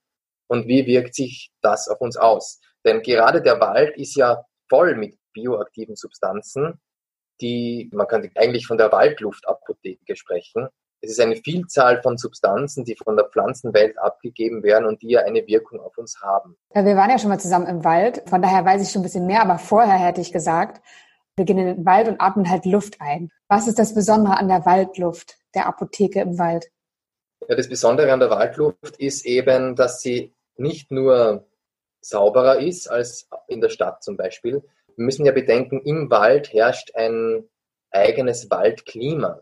Und 0.47 0.69
wie 0.69 0.87
wirkt 0.87 1.15
sich 1.15 1.51
das 1.61 1.89
auf 1.89 2.01
uns 2.01 2.17
aus? 2.17 2.61
Denn 2.85 3.03
gerade 3.03 3.43
der 3.43 3.61
Wald 3.61 3.97
ist 3.97 4.15
ja 4.15 4.45
voll 4.69 4.95
mit 4.95 5.19
bioaktiven 5.33 5.97
Substanzen, 5.97 6.81
die, 7.41 7.91
man 7.93 8.07
könnte 8.07 8.31
eigentlich 8.37 8.67
von 8.67 8.79
der 8.79 8.93
Waldluftapotheke 8.93 10.15
sprechen, 10.15 10.69
es 11.05 11.13
ist 11.13 11.21
eine 11.21 11.37
Vielzahl 11.37 12.03
von 12.03 12.17
Substanzen, 12.17 12.85
die 12.85 12.97
von 12.97 13.17
der 13.17 13.27
Pflanzenwelt 13.27 13.99
abgegeben 13.99 14.63
werden 14.63 14.87
und 14.87 15.03
die 15.03 15.11
ja 15.11 15.21
eine 15.21 15.47
Wirkung 15.47 15.81
auf 15.81 15.97
uns 15.99 16.21
haben. 16.23 16.57
Wir 16.73 16.97
waren 16.97 17.11
ja 17.11 17.19
schon 17.19 17.29
mal 17.29 17.41
zusammen 17.41 17.67
im 17.67 17.85
Wald, 17.85 18.23
von 18.27 18.43
daher 18.43 18.65
weiß 18.65 18.83
ich 18.83 18.91
schon 18.91 19.01
ein 19.01 19.05
bisschen 19.05 19.27
mehr, 19.27 19.43
aber 19.43 19.59
vorher 19.59 19.99
hätte 19.99 20.21
ich 20.21 20.33
gesagt, 20.33 20.81
wir 21.37 21.45
gehen 21.45 21.59
in 21.59 21.67
den 21.67 21.87
Wald 21.87 22.09
und 22.09 22.21
atmen 22.21 22.49
halt 22.49 22.65
Luft 22.65 23.01
ein. 23.01 23.31
Was 23.49 23.67
ist 23.67 23.79
das 23.79 23.95
Besondere 23.95 24.39
an 24.39 24.49
der 24.49 24.65
Waldluft, 24.65 25.37
der 25.55 25.67
Apotheke 25.67 26.21
im 26.21 26.39
Wald? 26.39 26.71
Ja, 27.49 27.57
das 27.57 27.69
Besondere 27.69 28.13
an 28.13 28.21
der 28.21 28.31
Waldluft 28.31 28.97
ist 28.99 29.27
eben, 29.27 29.77
dass 29.77 30.01
sie 30.01 30.33
nicht 30.57 30.91
nur 30.91 31.47
sauberer 32.01 32.61
ist 32.61 32.89
als 32.89 33.29
in 33.49 33.61
der 33.61 33.69
Stadt 33.69 34.03
zum 34.03 34.17
Beispiel. 34.17 34.63
Wir 34.97 35.05
müssen 35.05 35.27
ja 35.27 35.33
bedenken, 35.33 35.81
im 35.83 36.11
Wald 36.11 36.53
herrscht 36.53 36.95
ein 36.95 37.45
eigenes 37.91 38.51
Waldklima. 38.51 39.41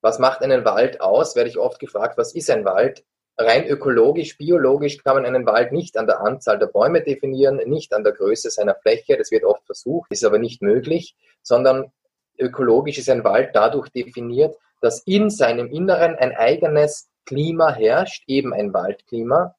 Was 0.00 0.18
macht 0.18 0.42
einen 0.42 0.64
Wald 0.64 1.00
aus? 1.00 1.36
Werde 1.36 1.50
ich 1.50 1.58
oft 1.58 1.80
gefragt, 1.80 2.18
was 2.18 2.34
ist 2.34 2.50
ein 2.50 2.64
Wald? 2.64 3.04
Rein 3.36 3.66
ökologisch, 3.66 4.36
biologisch 4.36 4.98
kann 4.98 5.14
man 5.14 5.24
einen 5.24 5.46
Wald 5.46 5.70
nicht 5.70 5.96
an 5.96 6.06
der 6.06 6.20
Anzahl 6.20 6.58
der 6.58 6.66
Bäume 6.66 7.02
definieren, 7.02 7.56
nicht 7.66 7.92
an 7.92 8.02
der 8.02 8.12
Größe 8.12 8.50
seiner 8.50 8.74
Fläche, 8.74 9.16
das 9.16 9.30
wird 9.30 9.44
oft 9.44 9.64
versucht, 9.64 10.10
ist 10.10 10.24
aber 10.24 10.40
nicht 10.40 10.60
möglich, 10.60 11.14
sondern 11.42 11.92
ökologisch 12.36 12.98
ist 12.98 13.08
ein 13.08 13.22
Wald 13.22 13.50
dadurch 13.54 13.90
definiert, 13.90 14.56
dass 14.80 15.02
in 15.06 15.30
seinem 15.30 15.68
Inneren 15.68 16.16
ein 16.16 16.36
eigenes 16.36 17.10
Klima 17.26 17.72
herrscht, 17.72 18.24
eben 18.26 18.52
ein 18.52 18.72
Waldklima, 18.72 19.54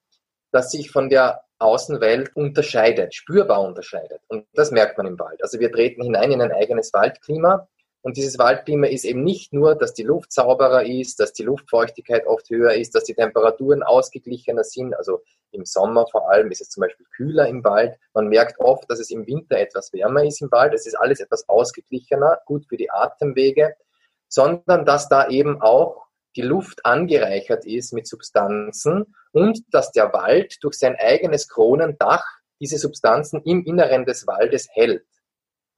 das 0.52 0.72
sich 0.72 0.92
von 0.92 1.10
der 1.10 1.44
Außenwelt 1.60 2.36
unterscheidet, 2.36 3.14
spürbar 3.14 3.62
unterscheidet. 3.62 4.22
Und 4.28 4.46
das 4.54 4.72
merkt 4.72 4.98
man 4.98 5.08
im 5.08 5.20
Wald. 5.20 5.44
Also 5.44 5.60
wir 5.60 5.72
treten 5.72 6.02
hinein 6.02 6.32
in 6.32 6.42
ein 6.42 6.52
eigenes 6.52 6.94
Waldklima 6.94 7.68
und 8.02 8.16
dieses 8.16 8.40
Waldklima 8.40 8.88
ist 8.88 9.04
eben 9.04 9.24
nicht 9.24 9.52
nur, 9.52 9.76
dass 9.76 9.94
die 9.94 10.04
Luft 10.04 10.32
sauberer 10.32 10.86
ist, 10.86 11.20
dass 11.20 11.34
die 11.34 11.44
Luftfeuchtigkeit 11.44 12.26
oft 12.28 12.50
höher 12.50 12.74
ist, 12.74 12.96
dass 12.96 13.04
die 13.04 13.14
Temperaturen 13.14 13.84
ausgeglichener 13.84 14.64
sind. 14.64 14.94
Also 14.94 15.22
im 15.52 15.66
Sommer 15.66 16.08
vor 16.08 16.30
allem 16.30 16.50
ist 16.50 16.62
es 16.62 16.70
zum 16.70 16.82
Beispiel 16.82 17.06
kühler 17.16 17.48
im 17.48 17.64
Wald. 17.66 17.98
Man 18.14 18.30
merkt 18.30 18.60
oft, 18.60 18.90
dass 18.90 19.00
es 19.00 19.10
im 19.10 19.28
Winter 19.28 19.58
etwas 19.58 19.92
wärmer 19.92 20.24
ist 20.24 20.42
im 20.42 20.50
Wald. 20.52 20.74
Es 20.74 20.86
ist 20.86 20.96
alles 20.96 21.20
etwas 21.20 21.50
ausgeglichener, 21.50 22.40
gut 22.46 22.66
für 22.70 22.78
die 22.78 22.90
Atemwege, 22.90 23.76
sondern 24.30 24.86
dass 24.86 25.10
da 25.10 25.28
eben 25.28 25.62
auch 25.62 26.06
die 26.38 26.42
Luft 26.42 26.86
angereichert 26.86 27.66
ist 27.66 27.92
mit 27.92 28.08
Substanzen 28.08 29.14
und 29.34 29.60
dass 29.74 29.92
der 29.92 30.14
Wald 30.14 30.58
durch 30.62 30.76
sein 30.76 30.96
eigenes 30.96 31.50
Kronendach 31.50 32.24
diese 32.62 32.78
Substanzen 32.78 33.42
im 33.44 33.66
Inneren 33.66 34.06
des 34.06 34.26
Waldes 34.26 34.70
hält. 34.72 35.04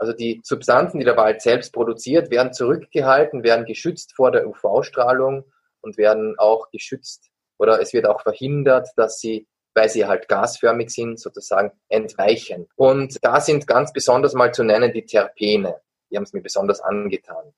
Also 0.02 0.14
die 0.14 0.42
Substanzen, 0.44 0.98
die 0.98 1.06
der 1.06 1.16
Wald 1.16 1.44
selbst 1.44 1.74
produziert, 1.74 2.32
werden 2.32 2.54
zurückgehalten, 2.54 3.44
werden 3.44 3.66
geschützt 3.66 4.16
vor 4.16 4.32
der 4.32 4.48
UV-Strahlung 4.48 5.46
und 5.82 5.96
werden 5.96 6.34
auch 6.40 6.72
geschützt 6.72 7.30
oder 7.60 7.80
es 7.80 7.94
wird 7.94 8.08
auch 8.08 8.24
verhindert, 8.24 8.90
dass 8.96 9.20
sie, 9.20 9.48
weil 9.76 9.90
sie 9.90 10.08
halt 10.08 10.28
gasförmig 10.28 10.90
sind, 10.90 11.20
sozusagen 11.20 11.72
entweichen. 11.88 12.68
Und 12.76 13.24
da 13.24 13.40
sind 13.40 13.68
ganz 13.68 13.94
besonders 13.94 14.34
mal 14.34 14.52
zu 14.52 14.64
nennen 14.64 14.92
die 14.92 15.06
Terpene. 15.06 15.80
Die 16.10 16.18
haben 16.18 16.24
es 16.24 16.34
mir 16.34 16.42
besonders 16.42 16.82
angetan. 16.82 17.54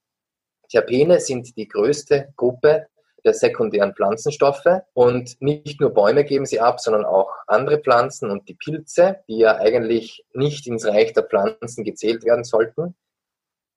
Terpene 0.68 1.22
sind 1.22 1.56
die 1.56 1.70
größte 1.70 2.34
Gruppe 2.36 2.88
der 3.26 3.34
sekundären 3.34 3.94
Pflanzenstoffe. 3.94 4.82
Und 4.94 5.42
nicht 5.42 5.80
nur 5.82 5.94
Bäume 5.94 6.24
geben 6.24 6.46
sie 6.46 6.60
ab, 6.60 6.80
sondern 6.80 7.06
auch 7.06 7.32
andere 7.48 7.80
Pflanzen 7.80 8.30
und 8.30 8.48
die 8.50 8.56
Pilze, 8.56 9.20
die 9.28 9.38
ja 9.38 9.56
eigentlich 9.58 10.26
nicht 10.34 10.68
ins 10.68 10.86
Reich 10.86 11.14
der 11.14 11.24
Pflanzen 11.24 11.84
gezählt 11.84 12.24
werden 12.26 12.44
sollten. 12.44 12.96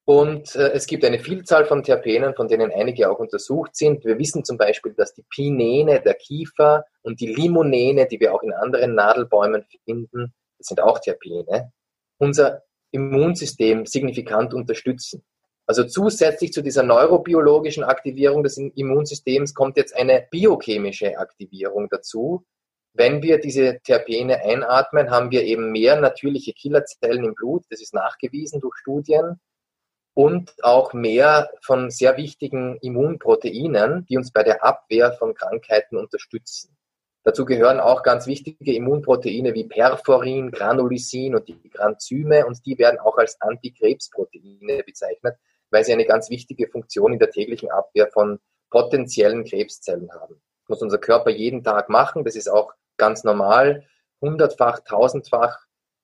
Und 0.04 0.54
äh, 0.54 0.70
es 0.70 0.86
gibt 0.86 1.04
eine 1.04 1.18
Vielzahl 1.18 1.64
von 1.64 1.82
Terpenen, 1.82 2.34
von 2.34 2.46
denen 2.46 2.70
einige 2.70 3.10
auch 3.10 3.18
untersucht 3.18 3.74
sind. 3.74 4.04
Wir 4.04 4.18
wissen 4.18 4.44
zum 4.44 4.56
Beispiel, 4.56 4.94
dass 4.94 5.14
die 5.14 5.24
Pinene, 5.28 6.00
der 6.00 6.14
Kiefer 6.14 6.84
und 7.02 7.20
die 7.20 7.26
Limonene, 7.26 8.06
die 8.06 8.20
wir 8.20 8.32
auch 8.32 8.42
in 8.42 8.52
anderen 8.52 8.94
Nadelbäumen 8.94 9.64
finden, 9.84 10.32
das 10.58 10.68
sind 10.68 10.80
auch 10.80 11.00
Terpene, 11.00 11.72
unser 12.18 12.62
Immunsystem 12.92 13.84
signifikant 13.84 14.54
unterstützen. 14.54 15.24
Also 15.66 15.82
zusätzlich 15.82 16.52
zu 16.52 16.62
dieser 16.62 16.84
neurobiologischen 16.84 17.82
Aktivierung 17.82 18.44
des 18.44 18.56
Immunsystems 18.56 19.52
kommt 19.52 19.76
jetzt 19.76 19.96
eine 19.96 20.26
biochemische 20.30 21.18
Aktivierung 21.18 21.88
dazu. 21.88 22.44
Wenn 22.92 23.20
wir 23.20 23.38
diese 23.38 23.80
Terpene 23.82 24.42
einatmen, 24.42 25.10
haben 25.10 25.32
wir 25.32 25.42
eben 25.42 25.72
mehr 25.72 26.00
natürliche 26.00 26.52
Killerzellen 26.52 27.24
im 27.24 27.34
Blut. 27.34 27.64
Das 27.68 27.80
ist 27.82 27.94
nachgewiesen 27.94 28.60
durch 28.60 28.76
Studien. 28.76 29.40
Und 30.14 30.54
auch 30.62 30.94
mehr 30.94 31.50
von 31.60 31.90
sehr 31.90 32.16
wichtigen 32.16 32.78
Immunproteinen, 32.80 34.06
die 34.06 34.16
uns 34.16 34.30
bei 34.30 34.44
der 34.44 34.64
Abwehr 34.64 35.12
von 35.12 35.34
Krankheiten 35.34 35.98
unterstützen. 35.98 36.74
Dazu 37.22 37.44
gehören 37.44 37.80
auch 37.80 38.04
ganz 38.04 38.26
wichtige 38.28 38.72
Immunproteine 38.72 39.52
wie 39.52 39.64
Perforin, 39.64 40.52
Granulysin 40.52 41.34
und 41.34 41.48
die 41.48 41.68
Granzyme 41.68 42.46
und 42.46 42.64
die 42.64 42.78
werden 42.78 43.00
auch 43.00 43.18
als 43.18 43.38
Antikrebsproteine 43.40 44.84
bezeichnet 44.84 45.36
weil 45.70 45.84
sie 45.84 45.92
eine 45.92 46.06
ganz 46.06 46.30
wichtige 46.30 46.68
Funktion 46.68 47.12
in 47.12 47.18
der 47.18 47.30
täglichen 47.30 47.70
Abwehr 47.70 48.08
von 48.08 48.38
potenziellen 48.70 49.44
Krebszellen 49.44 50.10
haben. 50.12 50.40
Das 50.62 50.68
muss 50.68 50.82
unser 50.82 50.98
Körper 50.98 51.30
jeden 51.30 51.62
Tag 51.62 51.88
machen. 51.88 52.24
Das 52.24 52.36
ist 52.36 52.48
auch 52.48 52.72
ganz 52.96 53.24
normal. 53.24 53.84
Hundertfach, 54.20 54.80
tausendfach 54.80 55.58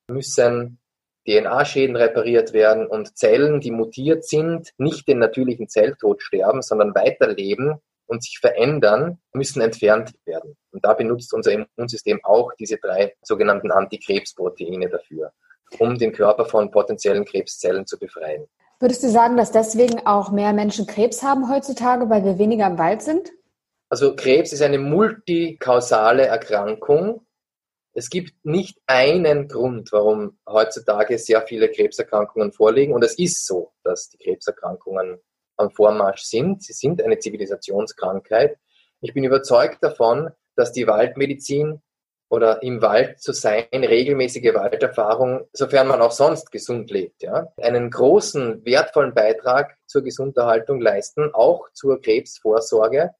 müssen 0.08 0.78
DNA-Schäden 1.26 1.96
repariert 1.96 2.52
werden 2.52 2.86
und 2.86 3.16
Zellen, 3.16 3.60
die 3.60 3.70
mutiert 3.70 4.24
sind, 4.24 4.70
nicht 4.76 5.06
den 5.06 5.18
natürlichen 5.18 5.68
Zelltod 5.68 6.22
sterben, 6.22 6.62
sondern 6.62 6.94
weiterleben 6.94 7.80
und 8.06 8.24
sich 8.24 8.38
verändern, 8.40 9.18
müssen 9.32 9.62
entfernt 9.62 10.14
werden. 10.24 10.56
Und 10.72 10.84
da 10.84 10.94
benutzt 10.94 11.32
unser 11.32 11.52
Immunsystem 11.52 12.20
auch 12.24 12.52
diese 12.58 12.76
drei 12.78 13.14
sogenannten 13.22 13.70
Antikrebsproteine 13.70 14.88
dafür, 14.88 15.32
um 15.78 15.96
den 15.96 16.12
Körper 16.12 16.44
von 16.44 16.70
potenziellen 16.70 17.24
Krebszellen 17.24 17.86
zu 17.86 17.98
befreien. 17.98 18.46
Würdest 18.82 19.04
du 19.04 19.10
sagen, 19.10 19.36
dass 19.36 19.52
deswegen 19.52 20.08
auch 20.08 20.32
mehr 20.32 20.52
Menschen 20.52 20.88
Krebs 20.88 21.22
haben 21.22 21.48
heutzutage, 21.48 22.10
weil 22.10 22.24
wir 22.24 22.40
weniger 22.40 22.66
im 22.66 22.78
Wald 22.78 23.00
sind? 23.00 23.30
Also 23.88 24.16
Krebs 24.16 24.52
ist 24.52 24.60
eine 24.60 24.80
multikausale 24.80 26.26
Erkrankung. 26.26 27.24
Es 27.94 28.10
gibt 28.10 28.32
nicht 28.44 28.80
einen 28.88 29.46
Grund, 29.46 29.92
warum 29.92 30.36
heutzutage 30.48 31.16
sehr 31.18 31.42
viele 31.42 31.70
Krebserkrankungen 31.70 32.50
vorliegen. 32.50 32.92
Und 32.92 33.04
es 33.04 33.16
ist 33.16 33.46
so, 33.46 33.70
dass 33.84 34.08
die 34.08 34.18
Krebserkrankungen 34.18 35.20
am 35.58 35.70
Vormarsch 35.70 36.22
sind. 36.22 36.64
Sie 36.64 36.72
sind 36.72 37.00
eine 37.04 37.20
Zivilisationskrankheit. 37.20 38.58
Ich 39.00 39.14
bin 39.14 39.22
überzeugt 39.22 39.78
davon, 39.80 40.30
dass 40.56 40.72
die 40.72 40.88
Waldmedizin 40.88 41.80
oder 42.32 42.62
im 42.62 42.80
Wald 42.80 43.20
zu 43.20 43.34
sein, 43.34 43.66
regelmäßige 43.70 44.54
Walderfahrung, 44.54 45.46
sofern 45.52 45.86
man 45.86 46.00
auch 46.00 46.12
sonst 46.12 46.50
gesund 46.50 46.90
lebt, 46.90 47.22
ja, 47.22 47.52
einen 47.60 47.90
großen, 47.90 48.64
wertvollen 48.64 49.12
Beitrag 49.12 49.76
zur 49.86 50.02
Gesunderhaltung 50.02 50.80
leisten, 50.80 51.28
auch 51.34 51.68
zur 51.74 52.00
Krebsvorsorge. 52.00 53.10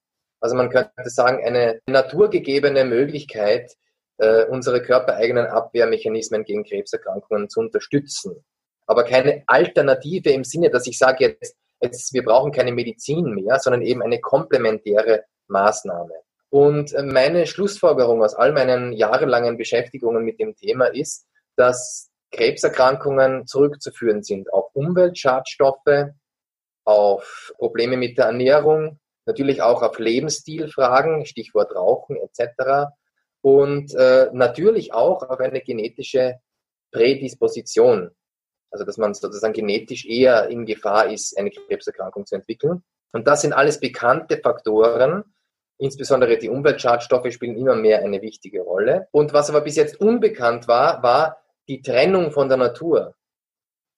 Also 0.41 0.57
man 0.57 0.71
könnte 0.71 1.11
sagen, 1.11 1.45
eine 1.45 1.79
naturgegebene 1.87 2.87
Möglichkeit, 2.87 3.77
äh, 4.17 4.47
unsere 4.47 4.81
körpereigenen 4.81 5.45
Abwehrmechanismen 5.45 6.45
gegen 6.45 6.65
Krebserkrankungen 6.65 7.51
zu 7.51 7.61
unterstützen. 7.61 8.43
Aber 8.87 9.05
keine 9.05 9.43
Alternative 9.47 10.31
im 10.31 10.45
Sinne, 10.45 10.71
dass 10.71 10.87
ich 10.87 10.97
sage 10.97 11.37
jetzt, 11.39 11.55
jetzt 11.83 12.15
wir 12.15 12.25
brauchen 12.25 12.51
keine 12.51 12.73
Medizin 12.73 13.35
mehr, 13.35 13.59
sondern 13.59 13.83
eben 13.83 14.01
eine 14.01 14.21
komplementäre 14.21 15.25
Maßnahme. 15.49 16.15
Und 16.53 16.93
äh, 16.93 17.03
meine 17.03 17.47
Schlussfolgerung 17.47 18.23
aus 18.23 18.35
all 18.35 18.53
meinen 18.53 18.93
jahrelangen 18.93 19.57
Beschäftigungen 19.57 20.23
mit 20.23 20.39
dem 20.39 20.55
Thema 20.55 20.85
ist, 20.85 21.27
dass 21.57 22.11
Krebserkrankungen 22.31 23.47
zurückzuführen 23.47 24.23
sind 24.23 24.53
auf 24.53 24.67
Umweltschadstoffe, 24.75 26.11
auf 26.85 27.55
Probleme 27.57 27.97
mit 27.97 28.19
der 28.19 28.27
Ernährung, 28.27 29.01
natürlich 29.25 29.63
auch 29.63 29.81
auf 29.81 29.99
Lebensstilfragen, 29.99 31.25
Stichwort 31.25 31.75
Rauchen 31.75 32.17
etc. 32.17 32.93
Und 33.41 33.95
äh, 33.95 34.29
natürlich 34.35 34.93
auch 34.93 35.23
auf 35.23 35.41
eine 35.41 35.63
genetische 35.63 36.35
Prädisposition. 36.91 38.11
Also 38.71 38.85
dass 38.85 38.99
man 38.99 39.15
sozusagen 39.15 39.55
genetisch 39.55 40.05
eher 40.05 40.51
in 40.51 40.67
Gefahr 40.67 41.11
ist, 41.11 41.39
eine 41.39 41.51
Krebserkrankung 41.51 42.27
zu 42.27 42.35
entwickeln. 42.35 42.83
Und 43.13 43.27
das 43.27 43.41
sind 43.41 43.55
alles 43.55 43.81
bekannte 43.81 44.37
Faktoren. 44.37 45.25
Insbesondere 45.79 46.39
die 46.39 46.49
Umweltschadstoffe 46.49 47.33
spielen 47.33 47.57
immer 47.57 47.75
mehr 47.75 48.01
eine 48.05 48.23
wichtige 48.23 48.63
Rolle. 48.63 49.09
Und 49.11 49.33
was 49.33 49.51
aber 49.51 49.63
bis 49.63 49.77
jetzt 49.77 50.01
unbekannt 50.01 50.69
war, 50.69 51.03
war 51.03 51.39
die 51.69 51.83
Trennung 51.83 52.31
von 52.31 52.49
der 52.49 52.59
Natur. 52.59 53.15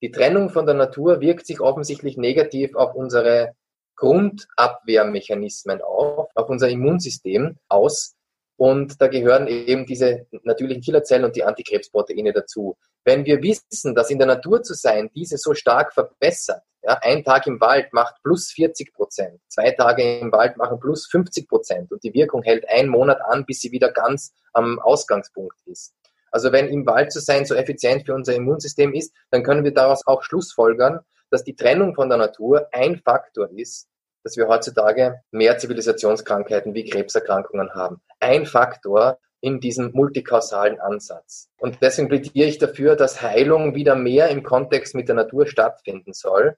Die 0.01 0.11
Trennung 0.11 0.49
von 0.49 0.65
der 0.65 0.75
Natur 0.75 1.21
wirkt 1.21 1.45
sich 1.45 1.61
offensichtlich 1.61 2.17
negativ 2.17 2.75
auf 2.75 2.95
unsere 2.95 3.55
Grundabwehrmechanismen 3.95 5.81
auf, 5.81 6.29
auf 6.35 6.49
unser 6.49 6.69
Immunsystem 6.69 7.57
aus. 7.69 8.15
Und 8.57 9.01
da 9.01 9.07
gehören 9.07 9.47
eben 9.47 9.85
diese 9.85 10.27
natürlichen 10.43 10.81
Killerzellen 10.81 11.25
und 11.25 11.35
die 11.35 11.43
Antikrebsproteine 11.43 12.31
dazu. 12.31 12.77
Wenn 13.03 13.25
wir 13.25 13.41
wissen, 13.43 13.95
dass 13.95 14.09
in 14.09 14.17
der 14.17 14.27
Natur 14.27 14.63
zu 14.63 14.73
sein 14.73 15.09
diese 15.13 15.37
so 15.37 15.53
stark 15.53 15.93
verbessert, 15.93 16.61
ja, 16.81 16.99
ein 17.01 17.23
Tag 17.23 17.47
im 17.47 17.59
Wald 17.59 17.91
macht 17.93 18.15
plus 18.23 18.51
40 18.51 18.93
Prozent, 18.93 19.41
zwei 19.47 19.71
Tage 19.71 20.19
im 20.19 20.31
Wald 20.31 20.55
machen 20.57 20.79
plus 20.79 21.07
50 21.07 21.47
Prozent 21.47 21.91
und 21.91 22.03
die 22.03 22.13
Wirkung 22.13 22.43
hält 22.43 22.69
einen 22.69 22.89
Monat 22.89 23.19
an, 23.21 23.45
bis 23.45 23.59
sie 23.59 23.71
wieder 23.71 23.91
ganz 23.91 24.33
am 24.53 24.79
Ausgangspunkt 24.79 25.57
ist. 25.65 25.93
Also 26.31 26.51
wenn 26.51 26.67
im 26.67 26.85
Wald 26.85 27.11
zu 27.11 27.19
sein 27.19 27.45
so 27.45 27.55
effizient 27.55 28.05
für 28.05 28.13
unser 28.13 28.35
Immunsystem 28.35 28.93
ist, 28.93 29.13
dann 29.31 29.43
können 29.43 29.63
wir 29.63 29.73
daraus 29.73 30.05
auch 30.05 30.21
Schlussfolgern, 30.21 30.99
dass 31.31 31.43
die 31.43 31.55
Trennung 31.55 31.95
von 31.95 32.09
der 32.09 32.17
Natur 32.17 32.67
ein 32.71 32.97
Faktor 32.97 33.49
ist, 33.51 33.87
dass 34.25 34.37
wir 34.37 34.47
heutzutage 34.47 35.21
mehr 35.31 35.59
Zivilisationskrankheiten 35.59 36.73
wie 36.73 36.89
Krebserkrankungen 36.89 37.75
haben. 37.75 38.01
Ein 38.19 38.47
Faktor 38.47 39.19
in 39.39 39.59
diesem 39.59 39.91
multikausalen 39.93 40.79
Ansatz. 40.79 41.49
Und 41.57 41.77
deswegen 41.83 42.09
plädiere 42.09 42.47
ich 42.47 42.57
dafür, 42.57 42.95
dass 42.95 43.21
Heilung 43.21 43.75
wieder 43.75 43.95
mehr 43.95 44.29
im 44.29 44.41
Kontext 44.41 44.95
mit 44.95 45.07
der 45.07 45.15
Natur 45.15 45.45
stattfinden 45.45 46.13
soll, 46.13 46.57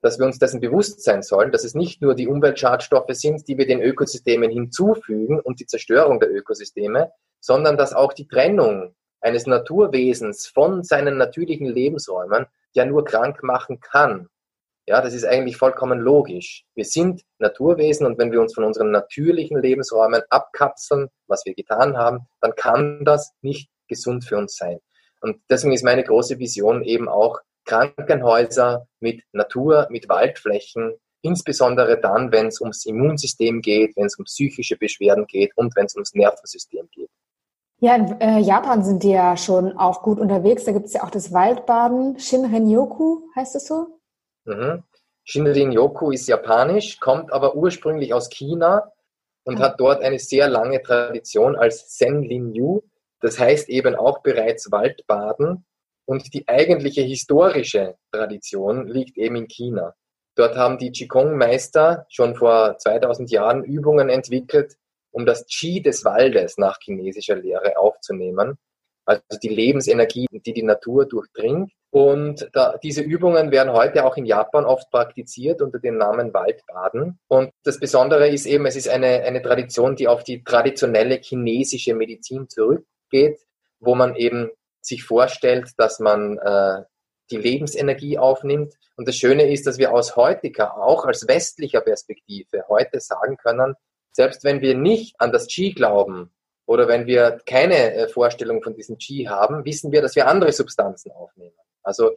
dass 0.00 0.18
wir 0.18 0.24
uns 0.24 0.38
dessen 0.38 0.60
bewusst 0.60 1.04
sein 1.04 1.22
sollen, 1.22 1.52
dass 1.52 1.64
es 1.64 1.74
nicht 1.74 2.00
nur 2.00 2.14
die 2.14 2.26
Umweltschadstoffe 2.26 3.12
sind, 3.12 3.46
die 3.48 3.58
wir 3.58 3.66
den 3.66 3.82
Ökosystemen 3.82 4.50
hinzufügen 4.50 5.40
und 5.40 5.60
die 5.60 5.66
Zerstörung 5.66 6.20
der 6.20 6.32
Ökosysteme, 6.32 7.12
sondern 7.38 7.76
dass 7.76 7.92
auch 7.92 8.14
die 8.14 8.28
Trennung 8.28 8.94
eines 9.20 9.46
Naturwesens 9.46 10.46
von 10.46 10.84
seinen 10.84 11.18
natürlichen 11.18 11.66
Lebensräumen 11.66 12.46
ja 12.72 12.86
nur 12.86 13.04
krank 13.04 13.42
machen 13.42 13.80
kann. 13.80 14.30
Ja, 14.88 15.02
das 15.02 15.12
ist 15.12 15.26
eigentlich 15.26 15.58
vollkommen 15.58 15.98
logisch. 15.98 16.64
Wir 16.74 16.86
sind 16.86 17.20
Naturwesen 17.38 18.06
und 18.06 18.16
wenn 18.16 18.32
wir 18.32 18.40
uns 18.40 18.54
von 18.54 18.64
unseren 18.64 18.90
natürlichen 18.90 19.60
Lebensräumen 19.60 20.22
abkapseln, 20.30 21.08
was 21.26 21.44
wir 21.44 21.54
getan 21.54 21.98
haben, 21.98 22.20
dann 22.40 22.54
kann 22.54 23.04
das 23.04 23.34
nicht 23.42 23.68
gesund 23.86 24.24
für 24.24 24.38
uns 24.38 24.56
sein. 24.56 24.78
Und 25.20 25.42
deswegen 25.50 25.74
ist 25.74 25.84
meine 25.84 26.04
große 26.04 26.38
Vision 26.38 26.82
eben 26.82 27.06
auch 27.06 27.38
Krankenhäuser 27.66 28.86
mit 28.98 29.24
Natur, 29.32 29.88
mit 29.90 30.08
Waldflächen, 30.08 30.94
insbesondere 31.20 32.00
dann, 32.00 32.32
wenn 32.32 32.46
es 32.46 32.62
ums 32.62 32.86
Immunsystem 32.86 33.60
geht, 33.60 33.94
wenn 33.94 34.06
es 34.06 34.18
um 34.18 34.24
psychische 34.24 34.78
Beschwerden 34.78 35.26
geht 35.26 35.52
und 35.54 35.76
wenn 35.76 35.84
es 35.84 35.96
ums 35.96 36.14
Nervensystem 36.14 36.88
geht. 36.92 37.10
Ja, 37.80 37.94
in 37.94 38.18
äh, 38.22 38.38
Japan 38.38 38.82
sind 38.82 39.02
die 39.02 39.10
ja 39.10 39.36
schon 39.36 39.76
auch 39.76 40.02
gut 40.02 40.18
unterwegs. 40.18 40.64
Da 40.64 40.72
gibt 40.72 40.86
es 40.86 40.94
ja 40.94 41.04
auch 41.04 41.10
das 41.10 41.30
Waldbaden. 41.34 42.18
Shinrin-yoku 42.18 43.20
heißt 43.36 43.54
es 43.54 43.66
so? 43.66 43.97
Mhm. 44.48 44.82
Shinrin-yoku 45.24 46.10
ist 46.10 46.26
japanisch, 46.26 47.00
kommt 47.00 47.32
aber 47.32 47.54
ursprünglich 47.54 48.14
aus 48.14 48.30
China 48.30 48.92
und 49.44 49.60
ah. 49.60 49.64
hat 49.64 49.80
dort 49.80 50.02
eine 50.02 50.18
sehr 50.18 50.48
lange 50.48 50.82
Tradition 50.82 51.54
als 51.54 51.98
Senlin-yu. 51.98 52.80
Das 53.20 53.38
heißt 53.38 53.68
eben 53.68 53.94
auch 53.94 54.22
bereits 54.22 54.70
Waldbaden. 54.70 55.64
Und 56.06 56.32
die 56.32 56.48
eigentliche 56.48 57.02
historische 57.02 57.96
Tradition 58.10 58.86
liegt 58.86 59.18
eben 59.18 59.36
in 59.36 59.48
China. 59.48 59.94
Dort 60.36 60.56
haben 60.56 60.78
die 60.78 60.92
Qigong-Meister 60.92 62.06
schon 62.08 62.34
vor 62.34 62.78
2000 62.78 63.30
Jahren 63.30 63.64
Übungen 63.64 64.08
entwickelt, 64.08 64.76
um 65.10 65.26
das 65.26 65.44
Qi 65.46 65.82
des 65.82 66.06
Waldes 66.06 66.56
nach 66.56 66.78
chinesischer 66.80 67.36
Lehre 67.36 67.76
aufzunehmen 67.76 68.56
also 69.08 69.38
die 69.42 69.48
Lebensenergie, 69.48 70.26
die 70.30 70.52
die 70.52 70.62
Natur 70.62 71.06
durchdringt. 71.06 71.72
Und 71.90 72.50
da, 72.52 72.76
diese 72.82 73.00
Übungen 73.00 73.50
werden 73.50 73.72
heute 73.72 74.04
auch 74.04 74.16
in 74.16 74.26
Japan 74.26 74.66
oft 74.66 74.90
praktiziert 74.90 75.62
unter 75.62 75.78
dem 75.78 75.96
Namen 75.96 76.34
Waldbaden. 76.34 77.18
Und 77.28 77.50
das 77.64 77.80
Besondere 77.80 78.28
ist 78.28 78.44
eben, 78.44 78.66
es 78.66 78.76
ist 78.76 78.88
eine, 78.88 79.22
eine 79.22 79.40
Tradition, 79.40 79.96
die 79.96 80.06
auf 80.06 80.22
die 80.22 80.44
traditionelle 80.44 81.16
chinesische 81.16 81.94
Medizin 81.94 82.48
zurückgeht, 82.48 83.40
wo 83.80 83.94
man 83.94 84.16
eben 84.16 84.50
sich 84.82 85.02
vorstellt, 85.02 85.70
dass 85.78 85.98
man 85.98 86.38
äh, 86.38 86.82
die 87.30 87.38
Lebensenergie 87.38 88.18
aufnimmt. 88.18 88.74
Und 88.96 89.08
das 89.08 89.16
Schöne 89.16 89.50
ist, 89.50 89.66
dass 89.66 89.78
wir 89.78 89.92
aus 89.92 90.14
heutiger, 90.16 90.76
auch 90.76 91.06
als 91.06 91.26
westlicher 91.26 91.80
Perspektive 91.80 92.64
heute 92.68 93.00
sagen 93.00 93.38
können, 93.38 93.74
selbst 94.12 94.44
wenn 94.44 94.60
wir 94.60 94.74
nicht 94.74 95.14
an 95.18 95.32
das 95.32 95.46
Qi 95.46 95.72
glauben, 95.72 96.32
oder 96.66 96.86
wenn 96.86 97.06
wir 97.06 97.40
keine 97.46 97.94
äh, 97.94 98.08
Vorstellung 98.08 98.62
von 98.62 98.74
diesem 98.74 98.98
Qi 98.98 99.24
haben, 99.24 99.64
wissen 99.64 99.90
wir, 99.90 100.02
dass 100.02 100.14
wir 100.16 100.28
andere 100.28 100.52
Substanzen 100.52 101.10
aufnehmen. 101.12 101.56
Also 101.88 102.12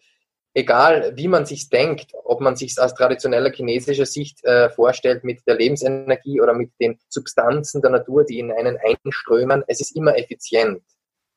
egal, 0.54 1.14
wie 1.16 1.28
man 1.28 1.46
sich 1.46 1.70
denkt, 1.70 2.12
ob 2.26 2.42
man 2.42 2.56
sich 2.56 2.78
aus 2.78 2.94
traditioneller 2.94 3.52
chinesischer 3.52 4.06
Sicht 4.06 4.44
äh, 4.44 4.70
vorstellt 4.70 5.24
mit 5.24 5.42
der 5.48 5.56
Lebensenergie 5.56 6.42
oder 6.42 6.54
mit 6.54 6.72
den 6.80 7.00
Substanzen 7.08 7.82
der 7.82 7.92
Natur, 7.92 8.26
die 8.26 8.40
in 8.40 8.52
einen 8.52 8.78
einströmen, 8.78 9.64
es 9.68 9.80
ist 9.80 9.96
immer 9.96 10.18
effizient. 10.18 10.84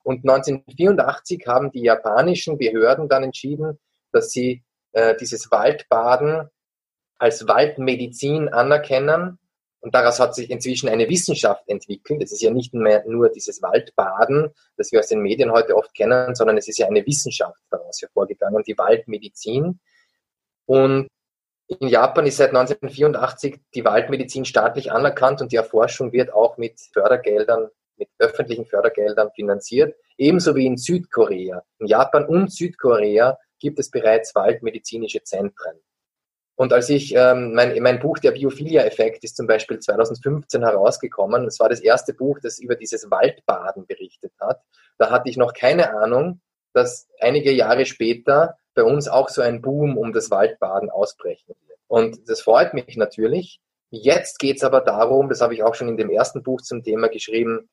Und 0.03 0.29
1984 0.29 1.47
haben 1.47 1.71
die 1.71 1.83
japanischen 1.83 2.59
Behörden 2.59 3.09
dann 3.09 3.23
entschieden, 3.23 3.79
dass 4.13 4.31
sie 4.31 4.63
äh, 4.93 5.15
dieses 5.17 5.51
Waldbaden 5.51 6.51
als 7.19 7.47
Waldmedizin 7.49 8.49
anerkennen 8.49 9.39
und 9.85 9.95
daraus 9.95 10.19
hat 10.19 10.35
sich 10.35 10.51
inzwischen 10.51 10.89
eine 10.89 11.11
Wissenschaft 11.11 11.63
entwickelt. 11.67 12.23
Es 12.23 12.33
ist 12.33 12.41
ja 12.41 12.51
nicht 12.51 12.73
mehr 12.73 13.05
nur 13.07 13.29
dieses 13.29 13.61
Waldbaden, 13.61 14.49
das 14.79 14.91
wir 14.93 15.01
aus 15.01 15.09
den 15.09 15.21
Medien 15.21 15.53
heute 15.53 15.77
oft 15.77 15.95
kennen, 15.95 16.35
sondern 16.35 16.57
es 16.57 16.69
ist 16.69 16.79
ja 16.79 16.87
eine 16.87 17.05
Wissenschaft 17.07 17.61
daraus 17.71 18.01
hervorgegangen, 18.01 18.63
die 18.63 18.79
Waldmedizin. 18.79 19.79
Und 20.65 21.09
in 21.67 21.89
Japan 21.89 22.25
ist 22.25 22.39
seit 22.39 22.49
1984 22.49 23.61
die 23.75 23.85
Waldmedizin 23.85 24.47
staatlich 24.47 24.91
anerkannt 24.91 25.43
und 25.43 25.53
die 25.53 25.57
Erforschung 25.57 26.13
wird 26.13 26.33
auch 26.33 26.57
mit 26.57 26.81
Fördergeldern, 26.95 27.69
mit 27.99 28.09
öffentlichen 28.19 28.65
Fördergeldern 28.65 29.33
finanziert, 29.37 29.95
ebenso 30.17 30.57
wie 30.57 30.65
in 30.65 30.79
Südkorea. 30.79 31.63
In 31.79 31.89
Japan 31.89 32.25
und 32.25 32.51
Südkorea 32.51 33.37
gibt 33.59 33.79
es 33.79 33.91
bereits 33.91 34.35
waldmedizinische 34.35 35.23
Zentren. 35.25 35.79
Und 36.57 36.73
als 36.73 36.89
ich, 36.89 37.15
ähm, 37.17 37.53
mein, 37.55 37.81
mein 37.83 37.99
Buch 37.99 38.19
Der 38.19 38.31
Biophilia-Effekt 38.31 39.25
ist 39.25 39.37
zum 39.37 39.47
Beispiel 39.47 39.81
2015 39.81 40.63
herausgekommen. 40.63 41.47
Es 41.47 41.59
war 41.59 41.69
das 41.69 41.81
erste 41.81 42.15
Buch, 42.15 42.39
das 42.41 42.59
über 42.59 42.77
dieses 42.77 43.11
Waldbaden 43.11 43.87
berichtet 43.87 44.33
hat. 44.41 44.61
Da 44.99 45.11
hatte 45.11 45.29
ich 45.29 45.37
noch 45.37 45.53
keine 45.53 45.97
Ahnung, 45.97 46.41
dass 46.73 47.09
einige 47.21 47.53
Jahre 47.53 47.87
später 47.87 48.57
bei 48.75 48.83
uns 48.83 49.09
auch 49.09 49.29
so 49.29 49.43
ein 49.43 49.63
Boom 49.63 49.97
um 49.97 50.13
das 50.13 50.31
Waldbaden 50.31 50.91
ausbrechen 50.91 51.55
wird. 51.67 51.79
Und 51.89 52.29
das 52.29 52.41
freut 52.41 52.75
mich 52.75 52.97
natürlich. 52.97 53.61
Jetzt 53.91 54.39
geht 54.39 54.57
es 54.57 54.65
aber 54.65 54.81
darum, 54.81 55.29
das 55.29 55.41
habe 55.41 55.55
ich 55.55 55.63
auch 55.63 55.75
schon 55.75 55.89
in 55.89 55.97
dem 55.97 56.11
ersten 56.11 56.43
Buch 56.43 56.61
zum 56.61 56.83
Thema 56.83 57.09
geschrieben, 57.09 57.69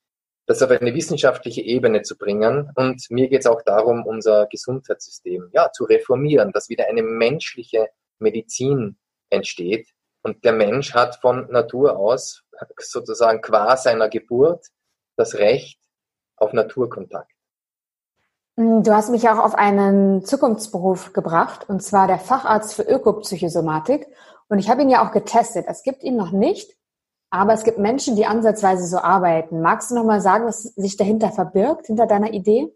das 0.45 0.61
auf 0.61 0.69
eine 0.69 0.93
wissenschaftliche 0.93 1.61
Ebene 1.61 2.01
zu 2.01 2.17
bringen. 2.17 2.71
Und 2.75 3.09
mir 3.09 3.29
geht 3.29 3.41
es 3.41 3.47
auch 3.47 3.61
darum, 3.61 4.05
unser 4.05 4.47
Gesundheitssystem 4.47 5.49
ja, 5.53 5.71
zu 5.71 5.85
reformieren, 5.85 6.51
dass 6.51 6.69
wieder 6.69 6.87
eine 6.87 7.03
menschliche 7.03 7.87
Medizin 8.21 8.97
entsteht. 9.29 9.89
Und 10.23 10.45
der 10.45 10.53
Mensch 10.53 10.93
hat 10.93 11.15
von 11.15 11.49
Natur 11.51 11.97
aus, 11.97 12.43
sozusagen 12.79 13.41
qua 13.41 13.75
seiner 13.75 14.07
Geburt, 14.07 14.67
das 15.17 15.35
Recht 15.35 15.79
auf 16.37 16.53
Naturkontakt. 16.53 17.31
Du 18.57 18.91
hast 18.91 19.09
mich 19.09 19.27
auch 19.29 19.39
auf 19.39 19.55
einen 19.55 20.23
Zukunftsberuf 20.23 21.13
gebracht, 21.13 21.67
und 21.69 21.81
zwar 21.81 22.07
der 22.07 22.19
Facharzt 22.19 22.75
für 22.75 22.83
Ökopsychosomatik. 22.83 24.07
Und 24.49 24.59
ich 24.59 24.69
habe 24.69 24.81
ihn 24.81 24.89
ja 24.89 25.07
auch 25.07 25.11
getestet. 25.11 25.65
Es 25.67 25.83
gibt 25.83 26.03
ihn 26.03 26.17
noch 26.17 26.31
nicht, 26.31 26.77
aber 27.29 27.53
es 27.53 27.63
gibt 27.63 27.77
Menschen, 27.77 28.15
die 28.15 28.25
ansatzweise 28.25 28.85
so 28.85 28.97
arbeiten. 28.97 29.61
Magst 29.61 29.89
du 29.89 29.95
noch 29.95 30.03
mal 30.03 30.21
sagen, 30.21 30.45
was 30.45 30.63
sich 30.63 30.97
dahinter 30.97 31.31
verbirgt, 31.31 31.87
hinter 31.87 32.05
deiner 32.05 32.33
Idee? 32.33 32.67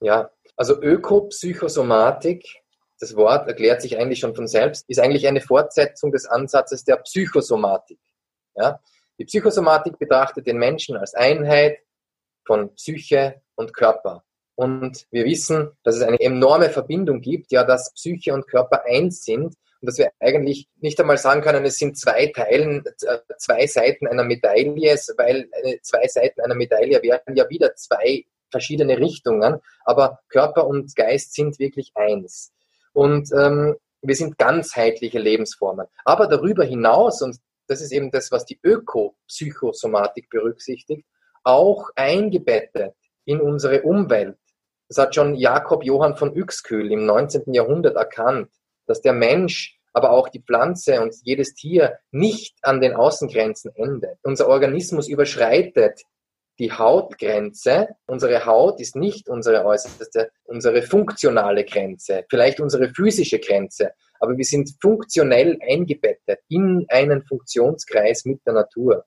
Ja, 0.00 0.30
also 0.56 0.80
Ökopsychosomatik 0.80 2.46
das 2.98 3.16
Wort 3.16 3.46
erklärt 3.48 3.82
sich 3.82 3.98
eigentlich 3.98 4.20
schon 4.20 4.34
von 4.34 4.46
selbst, 4.46 4.84
ist 4.88 5.00
eigentlich 5.00 5.26
eine 5.26 5.40
Fortsetzung 5.40 6.12
des 6.12 6.26
Ansatzes 6.26 6.84
der 6.84 6.96
Psychosomatik. 6.96 7.98
Ja? 8.54 8.80
Die 9.18 9.24
Psychosomatik 9.24 9.98
betrachtet 9.98 10.46
den 10.46 10.58
Menschen 10.58 10.96
als 10.96 11.14
Einheit 11.14 11.78
von 12.46 12.74
Psyche 12.74 13.42
und 13.54 13.74
Körper. 13.74 14.24
Und 14.54 15.06
wir 15.10 15.24
wissen, 15.26 15.70
dass 15.82 15.96
es 15.96 16.02
eine 16.02 16.20
enorme 16.20 16.70
Verbindung 16.70 17.20
gibt, 17.20 17.52
ja, 17.52 17.64
dass 17.64 17.92
Psyche 17.92 18.32
und 18.32 18.46
Körper 18.48 18.84
eins 18.86 19.22
sind 19.22 19.54
und 19.80 19.90
dass 19.90 19.98
wir 19.98 20.10
eigentlich 20.18 20.68
nicht 20.76 20.98
einmal 20.98 21.18
sagen 21.18 21.42
können, 21.42 21.64
es 21.66 21.76
sind 21.76 21.98
zwei 21.98 22.32
Teilen, 22.34 22.84
äh, 22.86 23.18
zwei 23.36 23.66
Seiten 23.66 24.06
einer 24.06 24.24
Medaille, 24.24 24.96
weil 25.18 25.50
zwei 25.82 26.06
Seiten 26.08 26.40
einer 26.40 26.54
Medaille 26.54 27.02
wären 27.02 27.36
ja 27.36 27.48
wieder 27.50 27.74
zwei 27.74 28.24
verschiedene 28.50 28.98
Richtungen, 28.98 29.60
aber 29.84 30.20
Körper 30.28 30.66
und 30.66 30.94
Geist 30.96 31.34
sind 31.34 31.58
wirklich 31.58 31.92
eins. 31.94 32.52
Und 32.96 33.30
ähm, 33.38 33.76
wir 34.00 34.14
sind 34.14 34.38
ganzheitliche 34.38 35.18
Lebensformen. 35.18 35.86
Aber 36.06 36.28
darüber 36.28 36.64
hinaus, 36.64 37.20
und 37.20 37.36
das 37.68 37.82
ist 37.82 37.92
eben 37.92 38.10
das, 38.10 38.32
was 38.32 38.46
die 38.46 38.58
Ökopsychosomatik 38.62 40.30
berücksichtigt, 40.30 41.06
auch 41.44 41.90
eingebettet 41.94 42.94
in 43.26 43.42
unsere 43.42 43.82
Umwelt. 43.82 44.38
Das 44.88 44.96
hat 44.96 45.14
schon 45.14 45.34
Jakob 45.34 45.84
Johann 45.84 46.16
von 46.16 46.30
Uexküll 46.34 46.90
im 46.90 47.04
19. 47.04 47.52
Jahrhundert 47.52 47.96
erkannt, 47.96 48.48
dass 48.86 49.02
der 49.02 49.12
Mensch, 49.12 49.78
aber 49.92 50.12
auch 50.12 50.30
die 50.30 50.40
Pflanze 50.40 51.02
und 51.02 51.14
jedes 51.22 51.52
Tier 51.52 51.98
nicht 52.12 52.56
an 52.62 52.80
den 52.80 52.94
Außengrenzen 52.94 53.76
endet. 53.76 54.18
Unser 54.22 54.48
Organismus 54.48 55.06
überschreitet 55.06 56.00
die 56.58 56.72
Hautgrenze. 56.72 57.88
Unsere 58.06 58.46
Haut 58.46 58.80
ist 58.80 58.96
nicht 58.96 59.28
unsere 59.28 59.64
äußerste, 59.64 60.30
unsere 60.44 60.82
funktionale 60.82 61.64
Grenze, 61.64 62.24
vielleicht 62.28 62.60
unsere 62.60 62.88
physische 62.94 63.38
Grenze, 63.38 63.92
aber 64.18 64.36
wir 64.36 64.44
sind 64.44 64.70
funktionell 64.80 65.58
eingebettet 65.60 66.40
in 66.48 66.86
einen 66.88 67.22
Funktionskreis 67.22 68.24
mit 68.24 68.40
der 68.46 68.54
Natur 68.54 69.04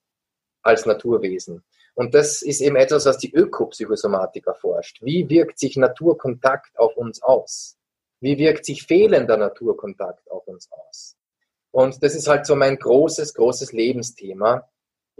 als 0.62 0.86
Naturwesen. 0.86 1.64
Und 1.96 2.14
das 2.14 2.42
ist 2.42 2.62
eben 2.62 2.76
etwas, 2.76 3.06
was 3.06 3.18
die 3.18 3.34
Ökopsychosomatik 3.34 4.48
erforscht. 4.48 5.02
Wie 5.02 5.30
wirkt 5.30 5.60
sich 5.60 5.76
Naturkontakt 5.76 6.78
auf 6.78 6.96
uns 6.96 7.22
aus? 7.22 7.78
Wie 8.22 8.38
wirkt 8.38 8.66
sich 8.66 8.84
fehlender 8.84 9.38
Naturkontakt 9.38 10.30
auf 10.32 10.48
uns 10.48 10.70
aus? 10.72 11.18
Und 11.72 12.02
das 12.04 12.16
ist 12.16 12.28
halt 12.28 12.46
so 12.46 12.56
mein 12.56 12.78
großes, 12.78 13.34
großes 13.34 13.74
Lebensthema. 13.74 14.70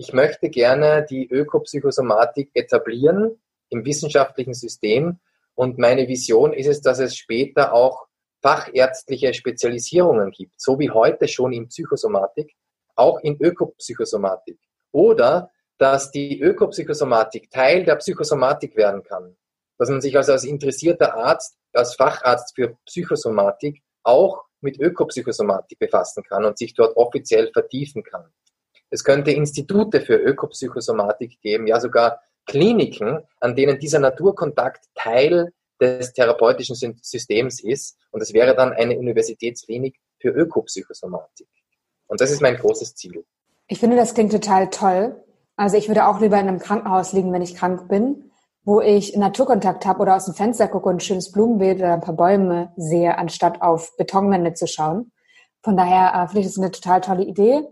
Ich 0.02 0.14
möchte 0.14 0.50
gerne 0.50 1.06
die 1.10 1.28
Ökopsychosomatik 1.30 2.52
etablieren 2.54 3.38
im 3.68 3.84
wissenschaftlichen 3.84 4.54
System. 4.54 5.20
Und 5.56 5.78
meine 5.78 6.08
Vision 6.08 6.54
ist 6.54 6.68
es, 6.68 6.80
dass 6.80 7.00
es 7.00 7.18
später 7.18 7.74
auch 7.74 8.08
fachärztliche 8.42 9.34
Spezialisierungen 9.34 10.32
gibt, 10.32 10.54
so 10.62 10.80
wie 10.80 10.90
heute 10.90 11.28
schon 11.28 11.52
in 11.52 11.68
Psychosomatik, 11.68 12.56
auch 12.96 13.20
in 13.20 13.36
Ökopsychosomatik. 13.42 14.58
Oder 14.94 15.52
dass 15.78 16.12
die 16.12 16.40
Ökopsychosomatik 16.40 17.52
Teil 17.52 17.84
der 17.84 17.98
Psychosomatik 17.98 18.78
werden 18.78 19.04
kann. 19.04 19.36
Dass 19.78 19.90
man 19.90 20.00
sich 20.00 20.16
also 20.16 20.32
als 20.32 20.46
interessierter 20.46 21.16
Arzt, 21.16 21.58
als 21.74 21.96
Facharzt 21.96 22.56
für 22.56 22.78
Psychosomatik 22.86 23.84
auch 24.04 24.46
mit 24.62 24.80
Ökopsychosomatik 24.80 25.78
befassen 25.78 26.24
kann 26.24 26.46
und 26.46 26.58
sich 26.58 26.74
dort 26.74 26.96
offiziell 26.96 27.52
vertiefen 27.52 28.02
kann. 28.02 28.32
Es 28.90 29.04
könnte 29.04 29.32
Institute 29.32 30.02
für 30.02 30.16
Ökopsychosomatik 30.16 31.40
geben, 31.42 31.68
ja 31.68 31.80
sogar 31.80 32.22
Kliniken, 32.46 33.20
an 33.40 33.56
denen 33.56 33.80
dieser 33.80 34.00
Naturkontakt 34.00 34.86
Teil 34.96 35.54
des 35.80 36.14
therapeutischen 36.14 36.76
Systems 36.76 37.64
ist. 37.64 37.98
Und 38.12 38.22
es 38.22 38.34
wäre 38.34 38.56
dann 38.56 38.74
eine 38.74 38.98
Universitätsklinik 38.98 39.98
für 40.20 40.30
Ökopsychosomatik. 40.30 41.48
Und 42.08 42.22
das 42.22 42.32
ist 42.32 42.42
mein 42.42 42.58
großes 42.58 42.96
Ziel. 42.96 43.24
Ich 43.68 43.80
finde, 43.80 43.96
das 43.96 44.14
klingt 44.14 44.32
total 44.32 44.70
toll. 44.70 45.24
Also 45.56 45.78
ich 45.78 45.88
würde 45.88 46.08
auch 46.08 46.20
lieber 46.20 46.40
in 46.40 46.48
einem 46.48 46.60
Krankenhaus 46.60 47.14
liegen, 47.14 47.32
wenn 47.32 47.42
ich 47.42 47.56
krank 47.56 47.88
bin, 47.88 48.32
wo 48.64 48.82
ich 48.82 49.16
Naturkontakt 49.16 49.86
habe 49.86 50.02
oder 50.02 50.16
aus 50.16 50.26
dem 50.26 50.34
Fenster 50.34 50.68
gucke 50.68 50.90
und 50.90 50.96
ein 50.96 51.00
schönes 51.02 51.32
Blumenbeet 51.32 51.78
oder 51.78 51.94
ein 51.94 52.02
paar 52.02 52.16
Bäume 52.16 52.74
sehe, 52.78 53.18
anstatt 53.18 53.62
auf 53.62 53.96
Betonwände 53.98 54.54
zu 54.54 54.68
schauen. 54.68 55.12
Von 55.62 55.78
daher 55.78 56.14
äh, 56.16 56.28
finde 56.28 56.42
ich 56.42 56.48
das 56.48 56.58
eine 56.58 56.72
total 56.72 57.02
tolle 57.02 57.24
Idee. 57.24 57.64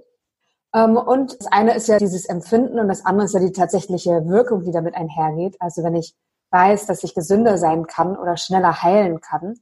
Ähm, 0.78 0.98
und 0.98 1.40
das 1.40 1.48
eine 1.48 1.76
ist 1.76 1.88
ja 1.88 1.98
dieses 1.98 2.26
Empfinden 2.26 2.80
und 2.80 2.88
das 2.88 3.06
andere 3.06 3.26
ist 3.26 3.34
ja 3.34 3.40
die 3.40 3.52
tatsächliche 3.52 4.28
Wirkung, 4.28 4.64
die 4.64 4.72
damit 4.72 4.96
einhergeht. 4.96 5.56
Also 5.60 5.84
wenn 5.84 5.96
ich 5.96 6.14
weiß, 6.52 6.86
dass 6.86 7.04
ich 7.04 7.16
gesünder 7.16 7.58
sein 7.58 7.88
kann 7.88 8.16
oder 8.16 8.38
schneller 8.38 8.84
heilen 8.84 9.20
kann, 9.20 9.56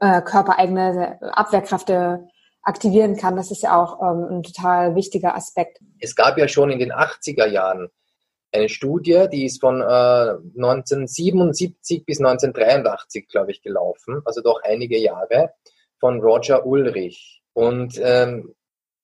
äh, 0.00 0.22
körpereigene 0.22 1.18
Abwehrkräfte 1.20 2.28
aktivieren 2.62 3.16
kann, 3.16 3.36
das 3.36 3.50
ist 3.50 3.62
ja 3.62 3.82
auch 3.82 4.00
ähm, 4.02 4.38
ein 4.38 4.42
total 4.42 4.94
wichtiger 4.94 5.34
Aspekt. 5.34 5.78
Es 5.98 6.14
gab 6.14 6.38
ja 6.38 6.46
schon 6.46 6.70
in 6.70 6.78
den 6.78 6.92
80er 6.92 7.46
Jahren 7.46 7.88
eine 8.52 8.68
Studie, 8.68 9.26
die 9.32 9.46
ist 9.46 9.60
von 9.60 9.80
äh, 9.80 9.84
1977 9.84 12.04
bis 12.04 12.18
1983, 12.18 13.28
glaube 13.28 13.52
ich, 13.52 13.62
gelaufen, 13.62 14.20
also 14.24 14.42
doch 14.42 14.60
einige 14.62 14.98
Jahre, 14.98 15.54
von 15.98 16.20
Roger 16.20 16.66
Ulrich. 16.66 17.42
Und 17.52 18.00
ähm, 18.02 18.54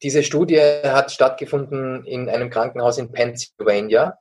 diese 0.03 0.23
Studie 0.23 0.61
hat 0.61 1.11
stattgefunden 1.11 2.05
in 2.05 2.29
einem 2.29 2.51
Krankenhaus 2.51 2.99
in 2.99 3.13
Pennsylvania. 3.13 4.19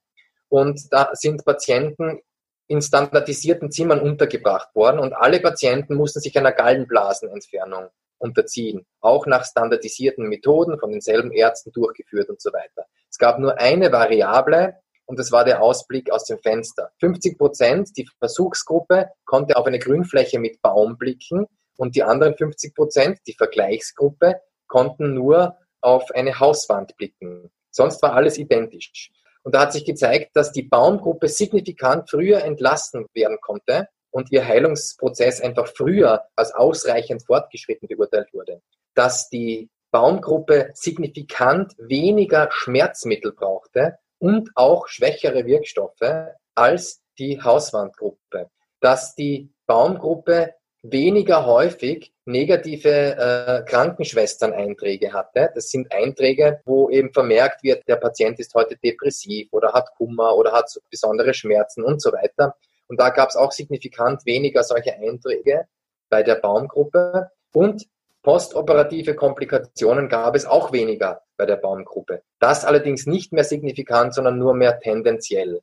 Und 0.48 0.82
da 0.92 1.10
sind 1.14 1.44
Patienten 1.44 2.22
in 2.68 2.82
standardisierten 2.82 3.72
Zimmern 3.72 4.00
untergebracht 4.00 4.74
worden 4.74 5.00
und 5.00 5.14
alle 5.14 5.40
Patienten 5.40 5.96
mussten 5.96 6.20
sich 6.20 6.38
einer 6.38 6.52
Gallenblasenentfernung 6.52 7.90
unterziehen, 8.18 8.86
auch 9.02 9.28
nach 9.28 9.46
standardisierten 9.46 10.28
Methoden 10.28 10.80
von 10.80 10.92
denselben 10.92 11.32
Ärzten 11.32 11.72
durchgeführt 11.72 12.30
und 12.30 12.42
so 12.42 12.52
weiter. 12.54 12.86
Es 13.10 13.18
gab 13.18 13.40
nur 13.40 13.60
eine 13.60 13.92
Variable 13.92 14.76
und 15.06 15.20
das 15.20 15.32
war 15.32 15.46
der 15.46 15.62
Ausblick 15.62 16.10
aus 16.12 16.26
dem 16.26 16.40
Fenster. 16.40 16.92
50 17.02 17.38
Prozent, 17.38 17.98
die 17.98 18.08
Versuchsgruppe, 18.18 19.10
konnte 19.26 19.58
auf 19.58 19.68
eine 19.68 19.80
Grünfläche 19.80 20.40
mit 20.40 20.62
Baum 20.62 20.98
blicken 20.98 21.46
und 21.78 21.96
die 21.96 22.04
anderen 22.04 22.36
50 22.36 22.74
Prozent, 22.74 23.20
die 23.28 23.34
Vergleichsgruppe, 23.34 24.42
konnten 24.68 25.14
nur 25.14 25.56
auf 25.86 26.12
eine 26.12 26.40
Hauswand 26.40 26.98
blicken. 26.98 27.52
Sonst 27.72 28.02
war 28.02 28.14
alles 28.14 28.38
identisch. 28.38 29.12
Und 29.44 29.54
da 29.54 29.62
hat 29.62 29.74
sich 29.74 29.86
gezeigt, 29.86 30.32
dass 30.34 30.52
die 30.52 30.64
Baumgruppe 30.64 31.28
signifikant 31.30 32.10
früher 32.10 32.44
entlassen 32.44 33.06
werden 33.14 33.38
konnte 33.40 33.88
und 34.10 34.32
ihr 34.32 34.46
Heilungsprozess 34.46 35.40
einfach 35.42 35.68
früher 35.68 36.24
als 36.36 36.54
ausreichend 36.54 37.24
fortgeschritten 37.26 37.88
beurteilt 37.88 38.34
wurde. 38.34 38.62
Dass 38.96 39.30
die 39.30 39.70
Baumgruppe 39.92 40.72
signifikant 40.74 41.74
weniger 41.78 42.50
Schmerzmittel 42.52 43.34
brauchte 43.34 43.98
und 44.18 44.50
auch 44.56 44.88
schwächere 44.88 45.46
Wirkstoffe 45.46 46.34
als 46.56 47.04
die 47.20 47.42
Hauswandgruppe. 47.42 48.50
Dass 48.80 49.16
die 49.16 49.54
Baumgruppe 49.68 50.56
weniger 50.92 51.46
häufig 51.46 52.14
negative 52.26 52.90
äh, 52.90 53.64
Krankenschwestern-Einträge 53.70 55.14
hatte. 55.14 55.52
Das 55.54 55.70
sind 55.70 55.92
Einträge, 55.92 56.62
wo 56.66 56.90
eben 56.90 57.14
vermerkt 57.14 57.64
wird, 57.64 57.88
der 57.88 57.98
Patient 57.98 58.40
ist 58.40 58.54
heute 58.56 58.78
depressiv 58.78 59.48
oder 59.52 59.74
hat 59.74 59.94
Kummer 59.96 60.36
oder 60.36 60.52
hat 60.52 60.70
besondere 60.90 61.34
Schmerzen 61.34 61.84
und 61.84 62.02
so 62.02 62.12
weiter. 62.12 62.56
Und 62.88 63.00
da 63.00 63.10
gab 63.10 63.30
es 63.30 63.36
auch 63.36 63.52
signifikant 63.52 64.26
weniger 64.26 64.64
solche 64.64 64.96
Einträge 64.96 65.68
bei 66.10 66.24
der 66.24 66.36
Baumgruppe. 66.36 67.32
Und 67.54 67.88
postoperative 68.22 69.16
Komplikationen 69.16 70.10
gab 70.10 70.36
es 70.36 70.46
auch 70.46 70.72
weniger 70.72 71.22
bei 71.38 71.46
der 71.46 71.58
Baumgruppe. 71.58 72.24
Das 72.40 72.66
allerdings 72.66 73.06
nicht 73.06 73.32
mehr 73.34 73.44
signifikant, 73.44 74.14
sondern 74.14 74.38
nur 74.38 74.54
mehr 74.54 74.80
tendenziell. 74.80 75.62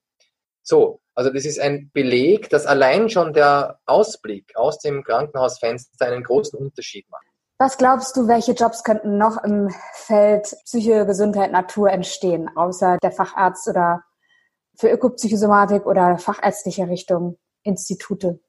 So, 0.62 1.00
also 1.14 1.30
das 1.30 1.44
ist 1.44 1.60
ein 1.60 1.90
Beleg, 1.92 2.48
dass 2.50 2.66
allein 2.66 3.08
schon 3.10 3.32
der 3.32 3.78
Ausblick 3.86 4.56
aus 4.56 4.78
dem 4.78 5.04
Krankenhausfenster 5.04 6.06
einen 6.06 6.24
großen 6.24 6.58
Unterschied 6.58 7.08
macht. 7.10 7.26
Was 7.58 7.78
glaubst 7.78 8.16
du, 8.16 8.26
welche 8.26 8.52
Jobs 8.52 8.82
könnten 8.82 9.18
noch 9.18 9.42
im 9.44 9.72
Feld 9.94 10.54
Psyche, 10.64 11.06
Gesundheit, 11.06 11.52
Natur 11.52 11.90
entstehen, 11.90 12.50
außer 12.56 12.98
der 13.02 13.12
Facharzt 13.12 13.68
oder 13.68 14.02
für 14.76 14.88
Ökopsychosomatik 14.88 15.86
oder 15.86 16.18
fachärztliche 16.18 16.88
Richtung, 16.88 17.38
Institute? 17.62 18.40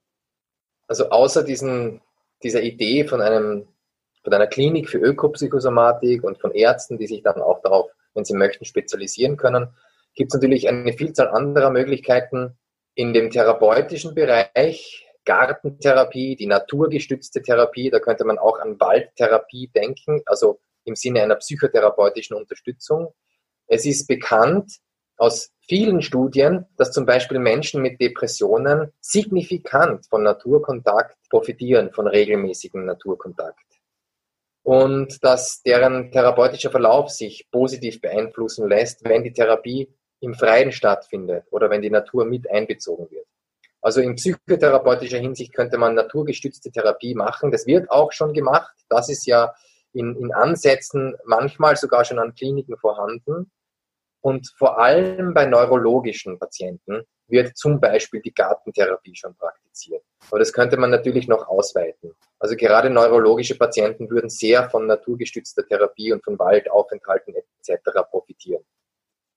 Also 0.87 1.09
außer 1.09 1.43
diesen, 1.43 2.01
dieser 2.41 2.61
Idee 2.61 3.05
von 3.05 3.21
einem 3.21 3.67
von 4.23 4.33
einer 4.33 4.47
Klinik 4.47 4.89
für 4.89 4.99
Ökopsychosomatik 4.99 6.23
und 6.23 6.39
von 6.39 6.51
Ärzten, 6.51 6.97
die 6.97 7.07
sich 7.07 7.21
dann 7.23 7.41
auch 7.41 7.61
darauf, 7.61 7.91
wenn 8.13 8.23
sie 8.23 8.35
möchten, 8.35 8.65
spezialisieren 8.65 9.37
können, 9.37 9.75
gibt 10.15 10.31
es 10.31 10.35
natürlich 10.35 10.67
eine 10.67 10.93
Vielzahl 10.93 11.29
anderer 11.29 11.69
Möglichkeiten 11.69 12.57
in 12.95 13.13
dem 13.13 13.31
therapeutischen 13.31 14.13
Bereich, 14.13 15.07
Gartentherapie, 15.25 16.35
die 16.35 16.47
naturgestützte 16.47 17.41
Therapie, 17.41 17.89
da 17.89 17.99
könnte 17.99 18.25
man 18.25 18.37
auch 18.37 18.59
an 18.59 18.79
Waldtherapie 18.79 19.69
denken, 19.73 20.21
also 20.25 20.59
im 20.83 20.95
Sinne 20.95 21.23
einer 21.23 21.35
psychotherapeutischen 21.35 22.35
Unterstützung. 22.35 23.13
Es 23.67 23.85
ist 23.85 24.07
bekannt 24.07 24.79
aus 25.15 25.51
vielen 25.61 26.01
Studien, 26.01 26.65
dass 26.77 26.91
zum 26.91 27.05
Beispiel 27.05 27.39
Menschen 27.39 27.81
mit 27.81 28.01
Depressionen 28.01 28.91
signifikant 28.99 30.05
von 30.07 30.23
Naturkontakt 30.23 31.17
profitieren, 31.29 31.91
von 31.93 32.07
regelmäßigem 32.07 32.85
Naturkontakt. 32.85 33.63
und 34.63 35.21
dass 35.23 35.61
deren 35.61 36.11
therapeutischer 36.11 36.71
Verlauf 36.71 37.09
sich 37.09 37.47
positiv 37.51 37.99
beeinflussen 37.99 38.67
lässt, 38.67 39.03
wenn 39.03 39.23
die 39.23 39.33
Therapie 39.33 39.93
im 40.23 40.33
Freien 40.33 40.71
stattfindet 40.71 41.45
oder 41.51 41.69
wenn 41.69 41.81
die 41.81 41.89
Natur 41.89 42.25
mit 42.25 42.49
einbezogen 42.49 43.11
wird. 43.11 43.27
Also 43.81 43.99
in 43.99 44.15
psychotherapeutischer 44.15 45.17
Hinsicht 45.17 45.53
könnte 45.53 45.77
man 45.77 45.93
naturgestützte 45.93 46.71
Therapie 46.71 47.15
machen. 47.15 47.51
Das 47.51 47.67
wird 47.67 47.91
auch 47.91 48.13
schon 48.13 48.33
gemacht. 48.33 48.73
Das 48.87 49.09
ist 49.09 49.25
ja 49.27 49.53
in, 49.91 50.15
in 50.15 50.33
Ansätzen 50.33 51.15
manchmal 51.25 51.75
sogar 51.75 52.05
schon 52.05 52.17
an 52.17 52.33
Kliniken 52.33 52.77
vorhanden. 52.77 53.51
Und 54.21 54.49
vor 54.57 54.79
allem 54.79 55.33
bei 55.33 55.45
neurologischen 55.45 56.39
Patienten 56.39 57.03
wird 57.27 57.57
zum 57.57 57.81
Beispiel 57.81 58.21
die 58.21 58.33
Gartentherapie 58.33 59.15
schon 59.15 59.35
praktiziert. 59.35 60.01
Aber 60.29 60.39
das 60.39 60.53
könnte 60.53 60.77
man 60.77 60.89
natürlich 60.89 61.27
noch 61.27 61.49
ausweiten. 61.49 62.15
Also 62.39 62.55
gerade 62.55 62.89
neurologische 62.89 63.57
Patienten 63.57 64.09
würden 64.09 64.29
sehr 64.29 64.69
von 64.69 64.87
naturgestützter 64.87 65.67
Therapie 65.67 66.13
und 66.13 66.23
von 66.23 66.39
Waldaufenthalten 66.39 67.35
etc. 67.35 67.81
profitieren. 68.09 68.63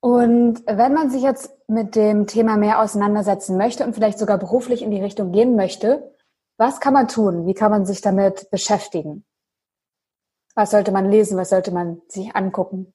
Und 0.07 0.63
wenn 0.67 0.93
man 0.93 1.11
sich 1.11 1.23
jetzt 1.23 1.51
mit 1.67 1.97
dem 1.97 2.29
Thema 2.29 2.57
mehr 2.57 2.81
auseinandersetzen 2.81 3.57
möchte 3.57 3.83
und 3.83 3.93
vielleicht 3.93 4.21
sogar 4.21 4.39
beruflich 4.39 4.83
in 4.83 4.93
die 4.93 5.03
Richtung 5.03 5.33
gehen 5.33 5.57
möchte, 5.57 6.15
was 6.59 6.79
kann 6.79 6.93
man 6.93 7.09
tun? 7.09 7.45
Wie 7.45 7.55
kann 7.55 7.73
man 7.73 7.87
sich 7.87 8.03
damit 8.03 8.49
beschäftigen? 8.53 9.25
Was 10.55 10.71
sollte 10.71 10.93
man 10.93 11.11
lesen? 11.11 11.37
Was 11.37 11.51
sollte 11.51 11.73
man 11.73 12.03
sich 12.07 12.37
angucken? 12.37 12.95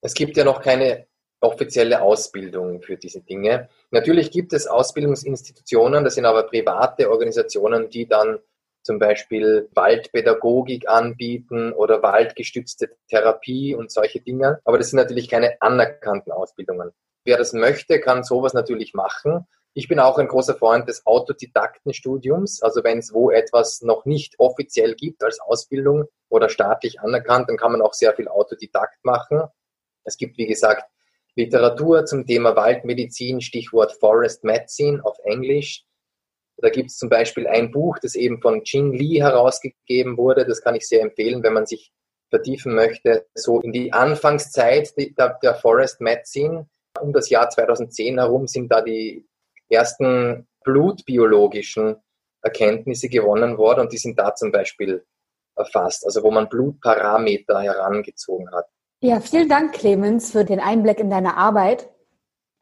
Es 0.00 0.12
gibt 0.12 0.36
ja 0.36 0.42
noch 0.42 0.60
keine 0.60 1.06
offizielle 1.40 2.02
Ausbildung 2.02 2.82
für 2.82 2.96
diese 2.96 3.20
Dinge. 3.20 3.68
Natürlich 3.92 4.32
gibt 4.32 4.52
es 4.52 4.66
Ausbildungsinstitutionen, 4.66 6.02
das 6.02 6.16
sind 6.16 6.24
aber 6.24 6.42
private 6.42 7.12
Organisationen, 7.12 7.90
die 7.90 8.08
dann 8.08 8.40
zum 8.82 8.98
Beispiel 8.98 9.68
Waldpädagogik 9.74 10.88
anbieten 10.88 11.72
oder 11.72 12.02
waldgestützte 12.02 12.90
Therapie 13.08 13.74
und 13.74 13.90
solche 13.90 14.20
Dinge. 14.20 14.60
Aber 14.64 14.78
das 14.78 14.90
sind 14.90 14.98
natürlich 14.98 15.28
keine 15.28 15.60
anerkannten 15.60 16.32
Ausbildungen. 16.32 16.92
Wer 17.24 17.36
das 17.36 17.52
möchte, 17.52 18.00
kann 18.00 18.24
sowas 18.24 18.54
natürlich 18.54 18.94
machen. 18.94 19.46
Ich 19.72 19.86
bin 19.86 20.00
auch 20.00 20.18
ein 20.18 20.26
großer 20.26 20.56
Freund 20.56 20.88
des 20.88 21.06
Autodidaktenstudiums. 21.06 22.62
Also 22.62 22.82
wenn 22.82 22.98
es 22.98 23.12
wo 23.12 23.30
etwas 23.30 23.82
noch 23.82 24.04
nicht 24.04 24.34
offiziell 24.38 24.94
gibt 24.94 25.22
als 25.22 25.38
Ausbildung 25.40 26.06
oder 26.28 26.48
staatlich 26.48 27.00
anerkannt, 27.00 27.48
dann 27.48 27.56
kann 27.56 27.72
man 27.72 27.82
auch 27.82 27.94
sehr 27.94 28.14
viel 28.14 28.28
Autodidakt 28.28 29.04
machen. 29.04 29.42
Es 30.04 30.16
gibt, 30.16 30.38
wie 30.38 30.46
gesagt, 30.46 30.90
Literatur 31.36 32.04
zum 32.04 32.26
Thema 32.26 32.56
Waldmedizin, 32.56 33.40
Stichwort 33.40 33.92
Forest 33.92 34.42
Medicine 34.42 35.04
auf 35.04 35.18
Englisch. 35.24 35.84
Da 36.62 36.68
gibt 36.68 36.90
es 36.90 36.98
zum 36.98 37.08
Beispiel 37.08 37.46
ein 37.46 37.70
Buch, 37.70 37.98
das 37.98 38.14
eben 38.14 38.40
von 38.40 38.62
Jing 38.64 38.92
Li 38.92 39.16
herausgegeben 39.18 40.16
wurde. 40.16 40.44
Das 40.46 40.62
kann 40.62 40.74
ich 40.74 40.86
sehr 40.86 41.02
empfehlen, 41.02 41.42
wenn 41.42 41.54
man 41.54 41.66
sich 41.66 41.92
vertiefen 42.28 42.74
möchte, 42.74 43.26
so 43.34 43.60
in 43.60 43.72
die 43.72 43.92
Anfangszeit 43.92 44.92
der, 44.96 45.38
der 45.42 45.54
Forest 45.54 46.00
Medicine. 46.00 46.68
Um 47.00 47.12
das 47.12 47.28
Jahr 47.30 47.48
2010 47.50 48.18
herum 48.18 48.46
sind 48.46 48.70
da 48.70 48.82
die 48.82 49.26
ersten 49.68 50.46
blutbiologischen 50.64 51.96
Erkenntnisse 52.42 53.08
gewonnen 53.08 53.58
worden 53.58 53.80
und 53.80 53.92
die 53.92 53.98
sind 53.98 54.18
da 54.18 54.34
zum 54.34 54.52
Beispiel 54.52 55.04
erfasst, 55.56 56.04
also 56.04 56.22
wo 56.22 56.30
man 56.30 56.48
Blutparameter 56.48 57.60
herangezogen 57.60 58.50
hat. 58.52 58.66
Ja, 59.02 59.20
vielen 59.20 59.48
Dank, 59.48 59.74
Clemens, 59.74 60.32
für 60.32 60.44
den 60.44 60.60
Einblick 60.60 61.00
in 61.00 61.10
deine 61.10 61.36
Arbeit. 61.36 61.88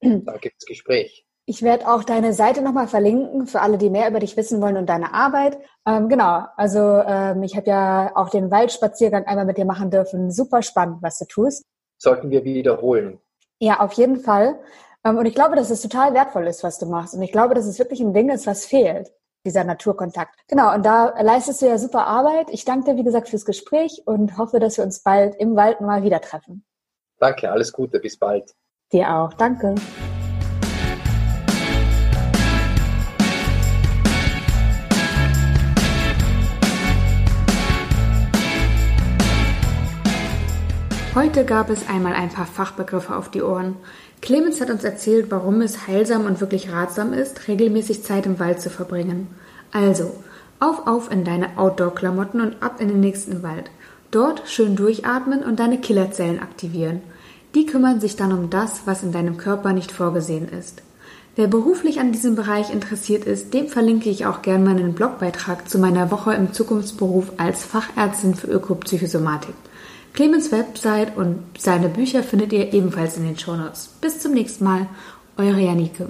Danke 0.00 0.50
fürs 0.50 0.66
Gespräch. 0.66 1.28
Ich 1.48 1.62
werde 1.62 1.88
auch 1.88 2.04
deine 2.04 2.34
Seite 2.34 2.61
nochmal 2.61 2.88
verlinken 2.88 3.46
für 3.46 3.62
alle, 3.62 3.78
die 3.78 3.88
mehr 3.88 4.11
über 4.11 4.18
dich 4.18 4.37
wissen 4.37 4.61
wollen 4.61 4.76
und 4.76 4.87
deine 4.87 5.14
Arbeit. 5.14 5.56
Ähm, 5.87 6.11
genau, 6.11 6.44
also 6.58 6.78
ähm, 6.78 7.42
ich 7.42 7.56
habe 7.56 7.70
ja 7.70 8.12
auch 8.16 8.28
den 8.28 8.50
Waldspaziergang 8.50 9.24
einmal 9.24 9.46
mit 9.46 9.56
dir 9.56 9.64
machen 9.64 9.90
dürfen. 9.90 10.30
Super 10.30 10.61
spannend, 10.61 10.98
was 11.00 11.16
du 11.16 11.24
tust. 11.24 11.64
Sollten 11.96 12.28
wir 12.28 12.44
wiederholen. 12.44 13.18
Ja, 13.61 13.80
auf 13.80 13.94
jeden 13.94 14.20
Fall. 14.20 14.61
Ähm, 15.02 15.16
und 15.16 15.24
ich 15.24 15.34
glaube, 15.34 15.56
dass 15.56 15.70
es 15.70 15.80
total 15.80 16.12
wertvoll 16.12 16.46
ist, 16.46 16.62
was 16.64 16.78
du 16.78 16.84
machst. 16.84 17.14
Und 17.14 17.22
ich 17.22 17.32
glaube, 17.32 17.54
dass 17.54 17.64
es 17.64 17.78
wirklich 17.78 18.00
ein 18.00 18.12
Ding 18.12 18.28
ist, 18.28 18.46
was 18.46 18.66
fehlt, 18.66 19.11
dieser 19.46 19.64
Naturkontakt. 19.64 20.34
Genau, 20.48 20.74
und 20.74 20.84
da 20.84 21.18
leistest 21.22 21.62
du 21.62 21.66
ja 21.66 21.78
super 21.78 22.06
Arbeit. 22.06 22.50
Ich 22.50 22.66
danke 22.66 22.90
dir, 22.90 22.98
wie 22.98 23.04
gesagt, 23.04 23.30
fürs 23.30 23.46
Gespräch 23.46 24.02
und 24.04 24.37
hoffe, 24.37 24.61
dass 24.61 24.76
wir 24.76 24.84
uns 24.84 25.02
bald 25.02 25.34
im 25.37 25.56
Wald 25.56 25.80
mal 25.80 26.02
wieder 26.02 26.20
treffen. 26.20 26.66
Danke, 27.18 27.50
alles 27.50 27.72
Gute, 27.72 28.00
bis 28.00 28.18
bald. 28.18 28.54
Dir 28.92 29.14
auch, 29.14 29.32
danke. 29.32 29.76
Heute 41.18 41.44
gab 41.44 41.68
es 41.68 41.88
einmal 41.88 42.12
ein 42.12 42.28
paar 42.28 42.46
Fachbegriffe 42.46 43.16
auf 43.16 43.28
die 43.28 43.42
Ohren. 43.42 43.74
Clemens 44.22 44.61
hat 44.61 44.70
uns 44.70 44.85
erzählt, 44.85 45.33
warum 45.33 45.61
es 45.62 45.88
heilsam 45.88 46.26
und 46.26 46.40
wirklich 46.40 46.70
ratsam 46.70 47.12
ist, 47.12 47.48
regelmäßig 47.48 48.04
Zeit 48.04 48.24
im 48.24 48.38
Wald 48.38 48.61
zu 48.61 48.70
verbringen. 48.70 49.26
Also, 49.72 50.14
auf, 50.61 50.87
auf 50.87 51.11
in 51.11 51.24
deine 51.24 51.59
Outdoor-Klamotten 51.59 52.40
und 52.40 52.62
ab 52.62 52.81
in 52.81 52.87
den 52.87 53.00
nächsten 53.00 53.42
Wald. 53.42 53.68
Dort 54.12 54.44
schön 54.46 54.76
durchatmen 54.76 55.42
und 55.42 55.59
deine 55.59 55.81
Killerzellen 55.81 56.38
aktivieren. 56.38 57.00
Die 57.52 57.66
kümmern 57.66 57.98
sich 57.98 58.14
dann 58.14 58.31
um 58.31 58.48
das, 58.48 58.83
was 58.85 59.02
in 59.02 59.11
deinem 59.11 59.38
Körper 59.38 59.72
nicht 59.72 59.90
vorgesehen 59.90 60.48
ist. 60.48 60.83
Wer 61.35 61.48
beruflich 61.48 61.98
an 61.98 62.12
diesem 62.12 62.37
Bereich 62.37 62.72
interessiert 62.72 63.24
ist, 63.24 63.52
dem 63.54 63.66
verlinke 63.66 64.09
ich 64.09 64.26
auch 64.26 64.40
gerne 64.42 64.64
meinen 64.64 64.94
Blogbeitrag 64.94 65.68
zu 65.68 65.81
meiner 65.81 66.12
Woche 66.12 66.35
im 66.35 66.52
Zukunftsberuf 66.52 67.33
als 67.38 67.64
Fachärztin 67.64 68.37
für 68.37 68.46
Ökopsychosomatik. 68.46 69.57
Clemens 70.18 70.50
Website 70.50 71.16
und 71.16 71.44
seine 71.59 71.88
Bücher 71.88 72.24
findet 72.24 72.52
ihr 72.52 72.72
ebenfalls 72.72 73.16
in 73.16 73.22
den 73.22 73.38
Shownotes. 73.38 73.90
Bis 74.00 74.18
zum 74.18 74.35
nächsten 74.35 74.64
Mal, 74.64 74.88
eure 75.37 75.61
Janike. 75.61 76.09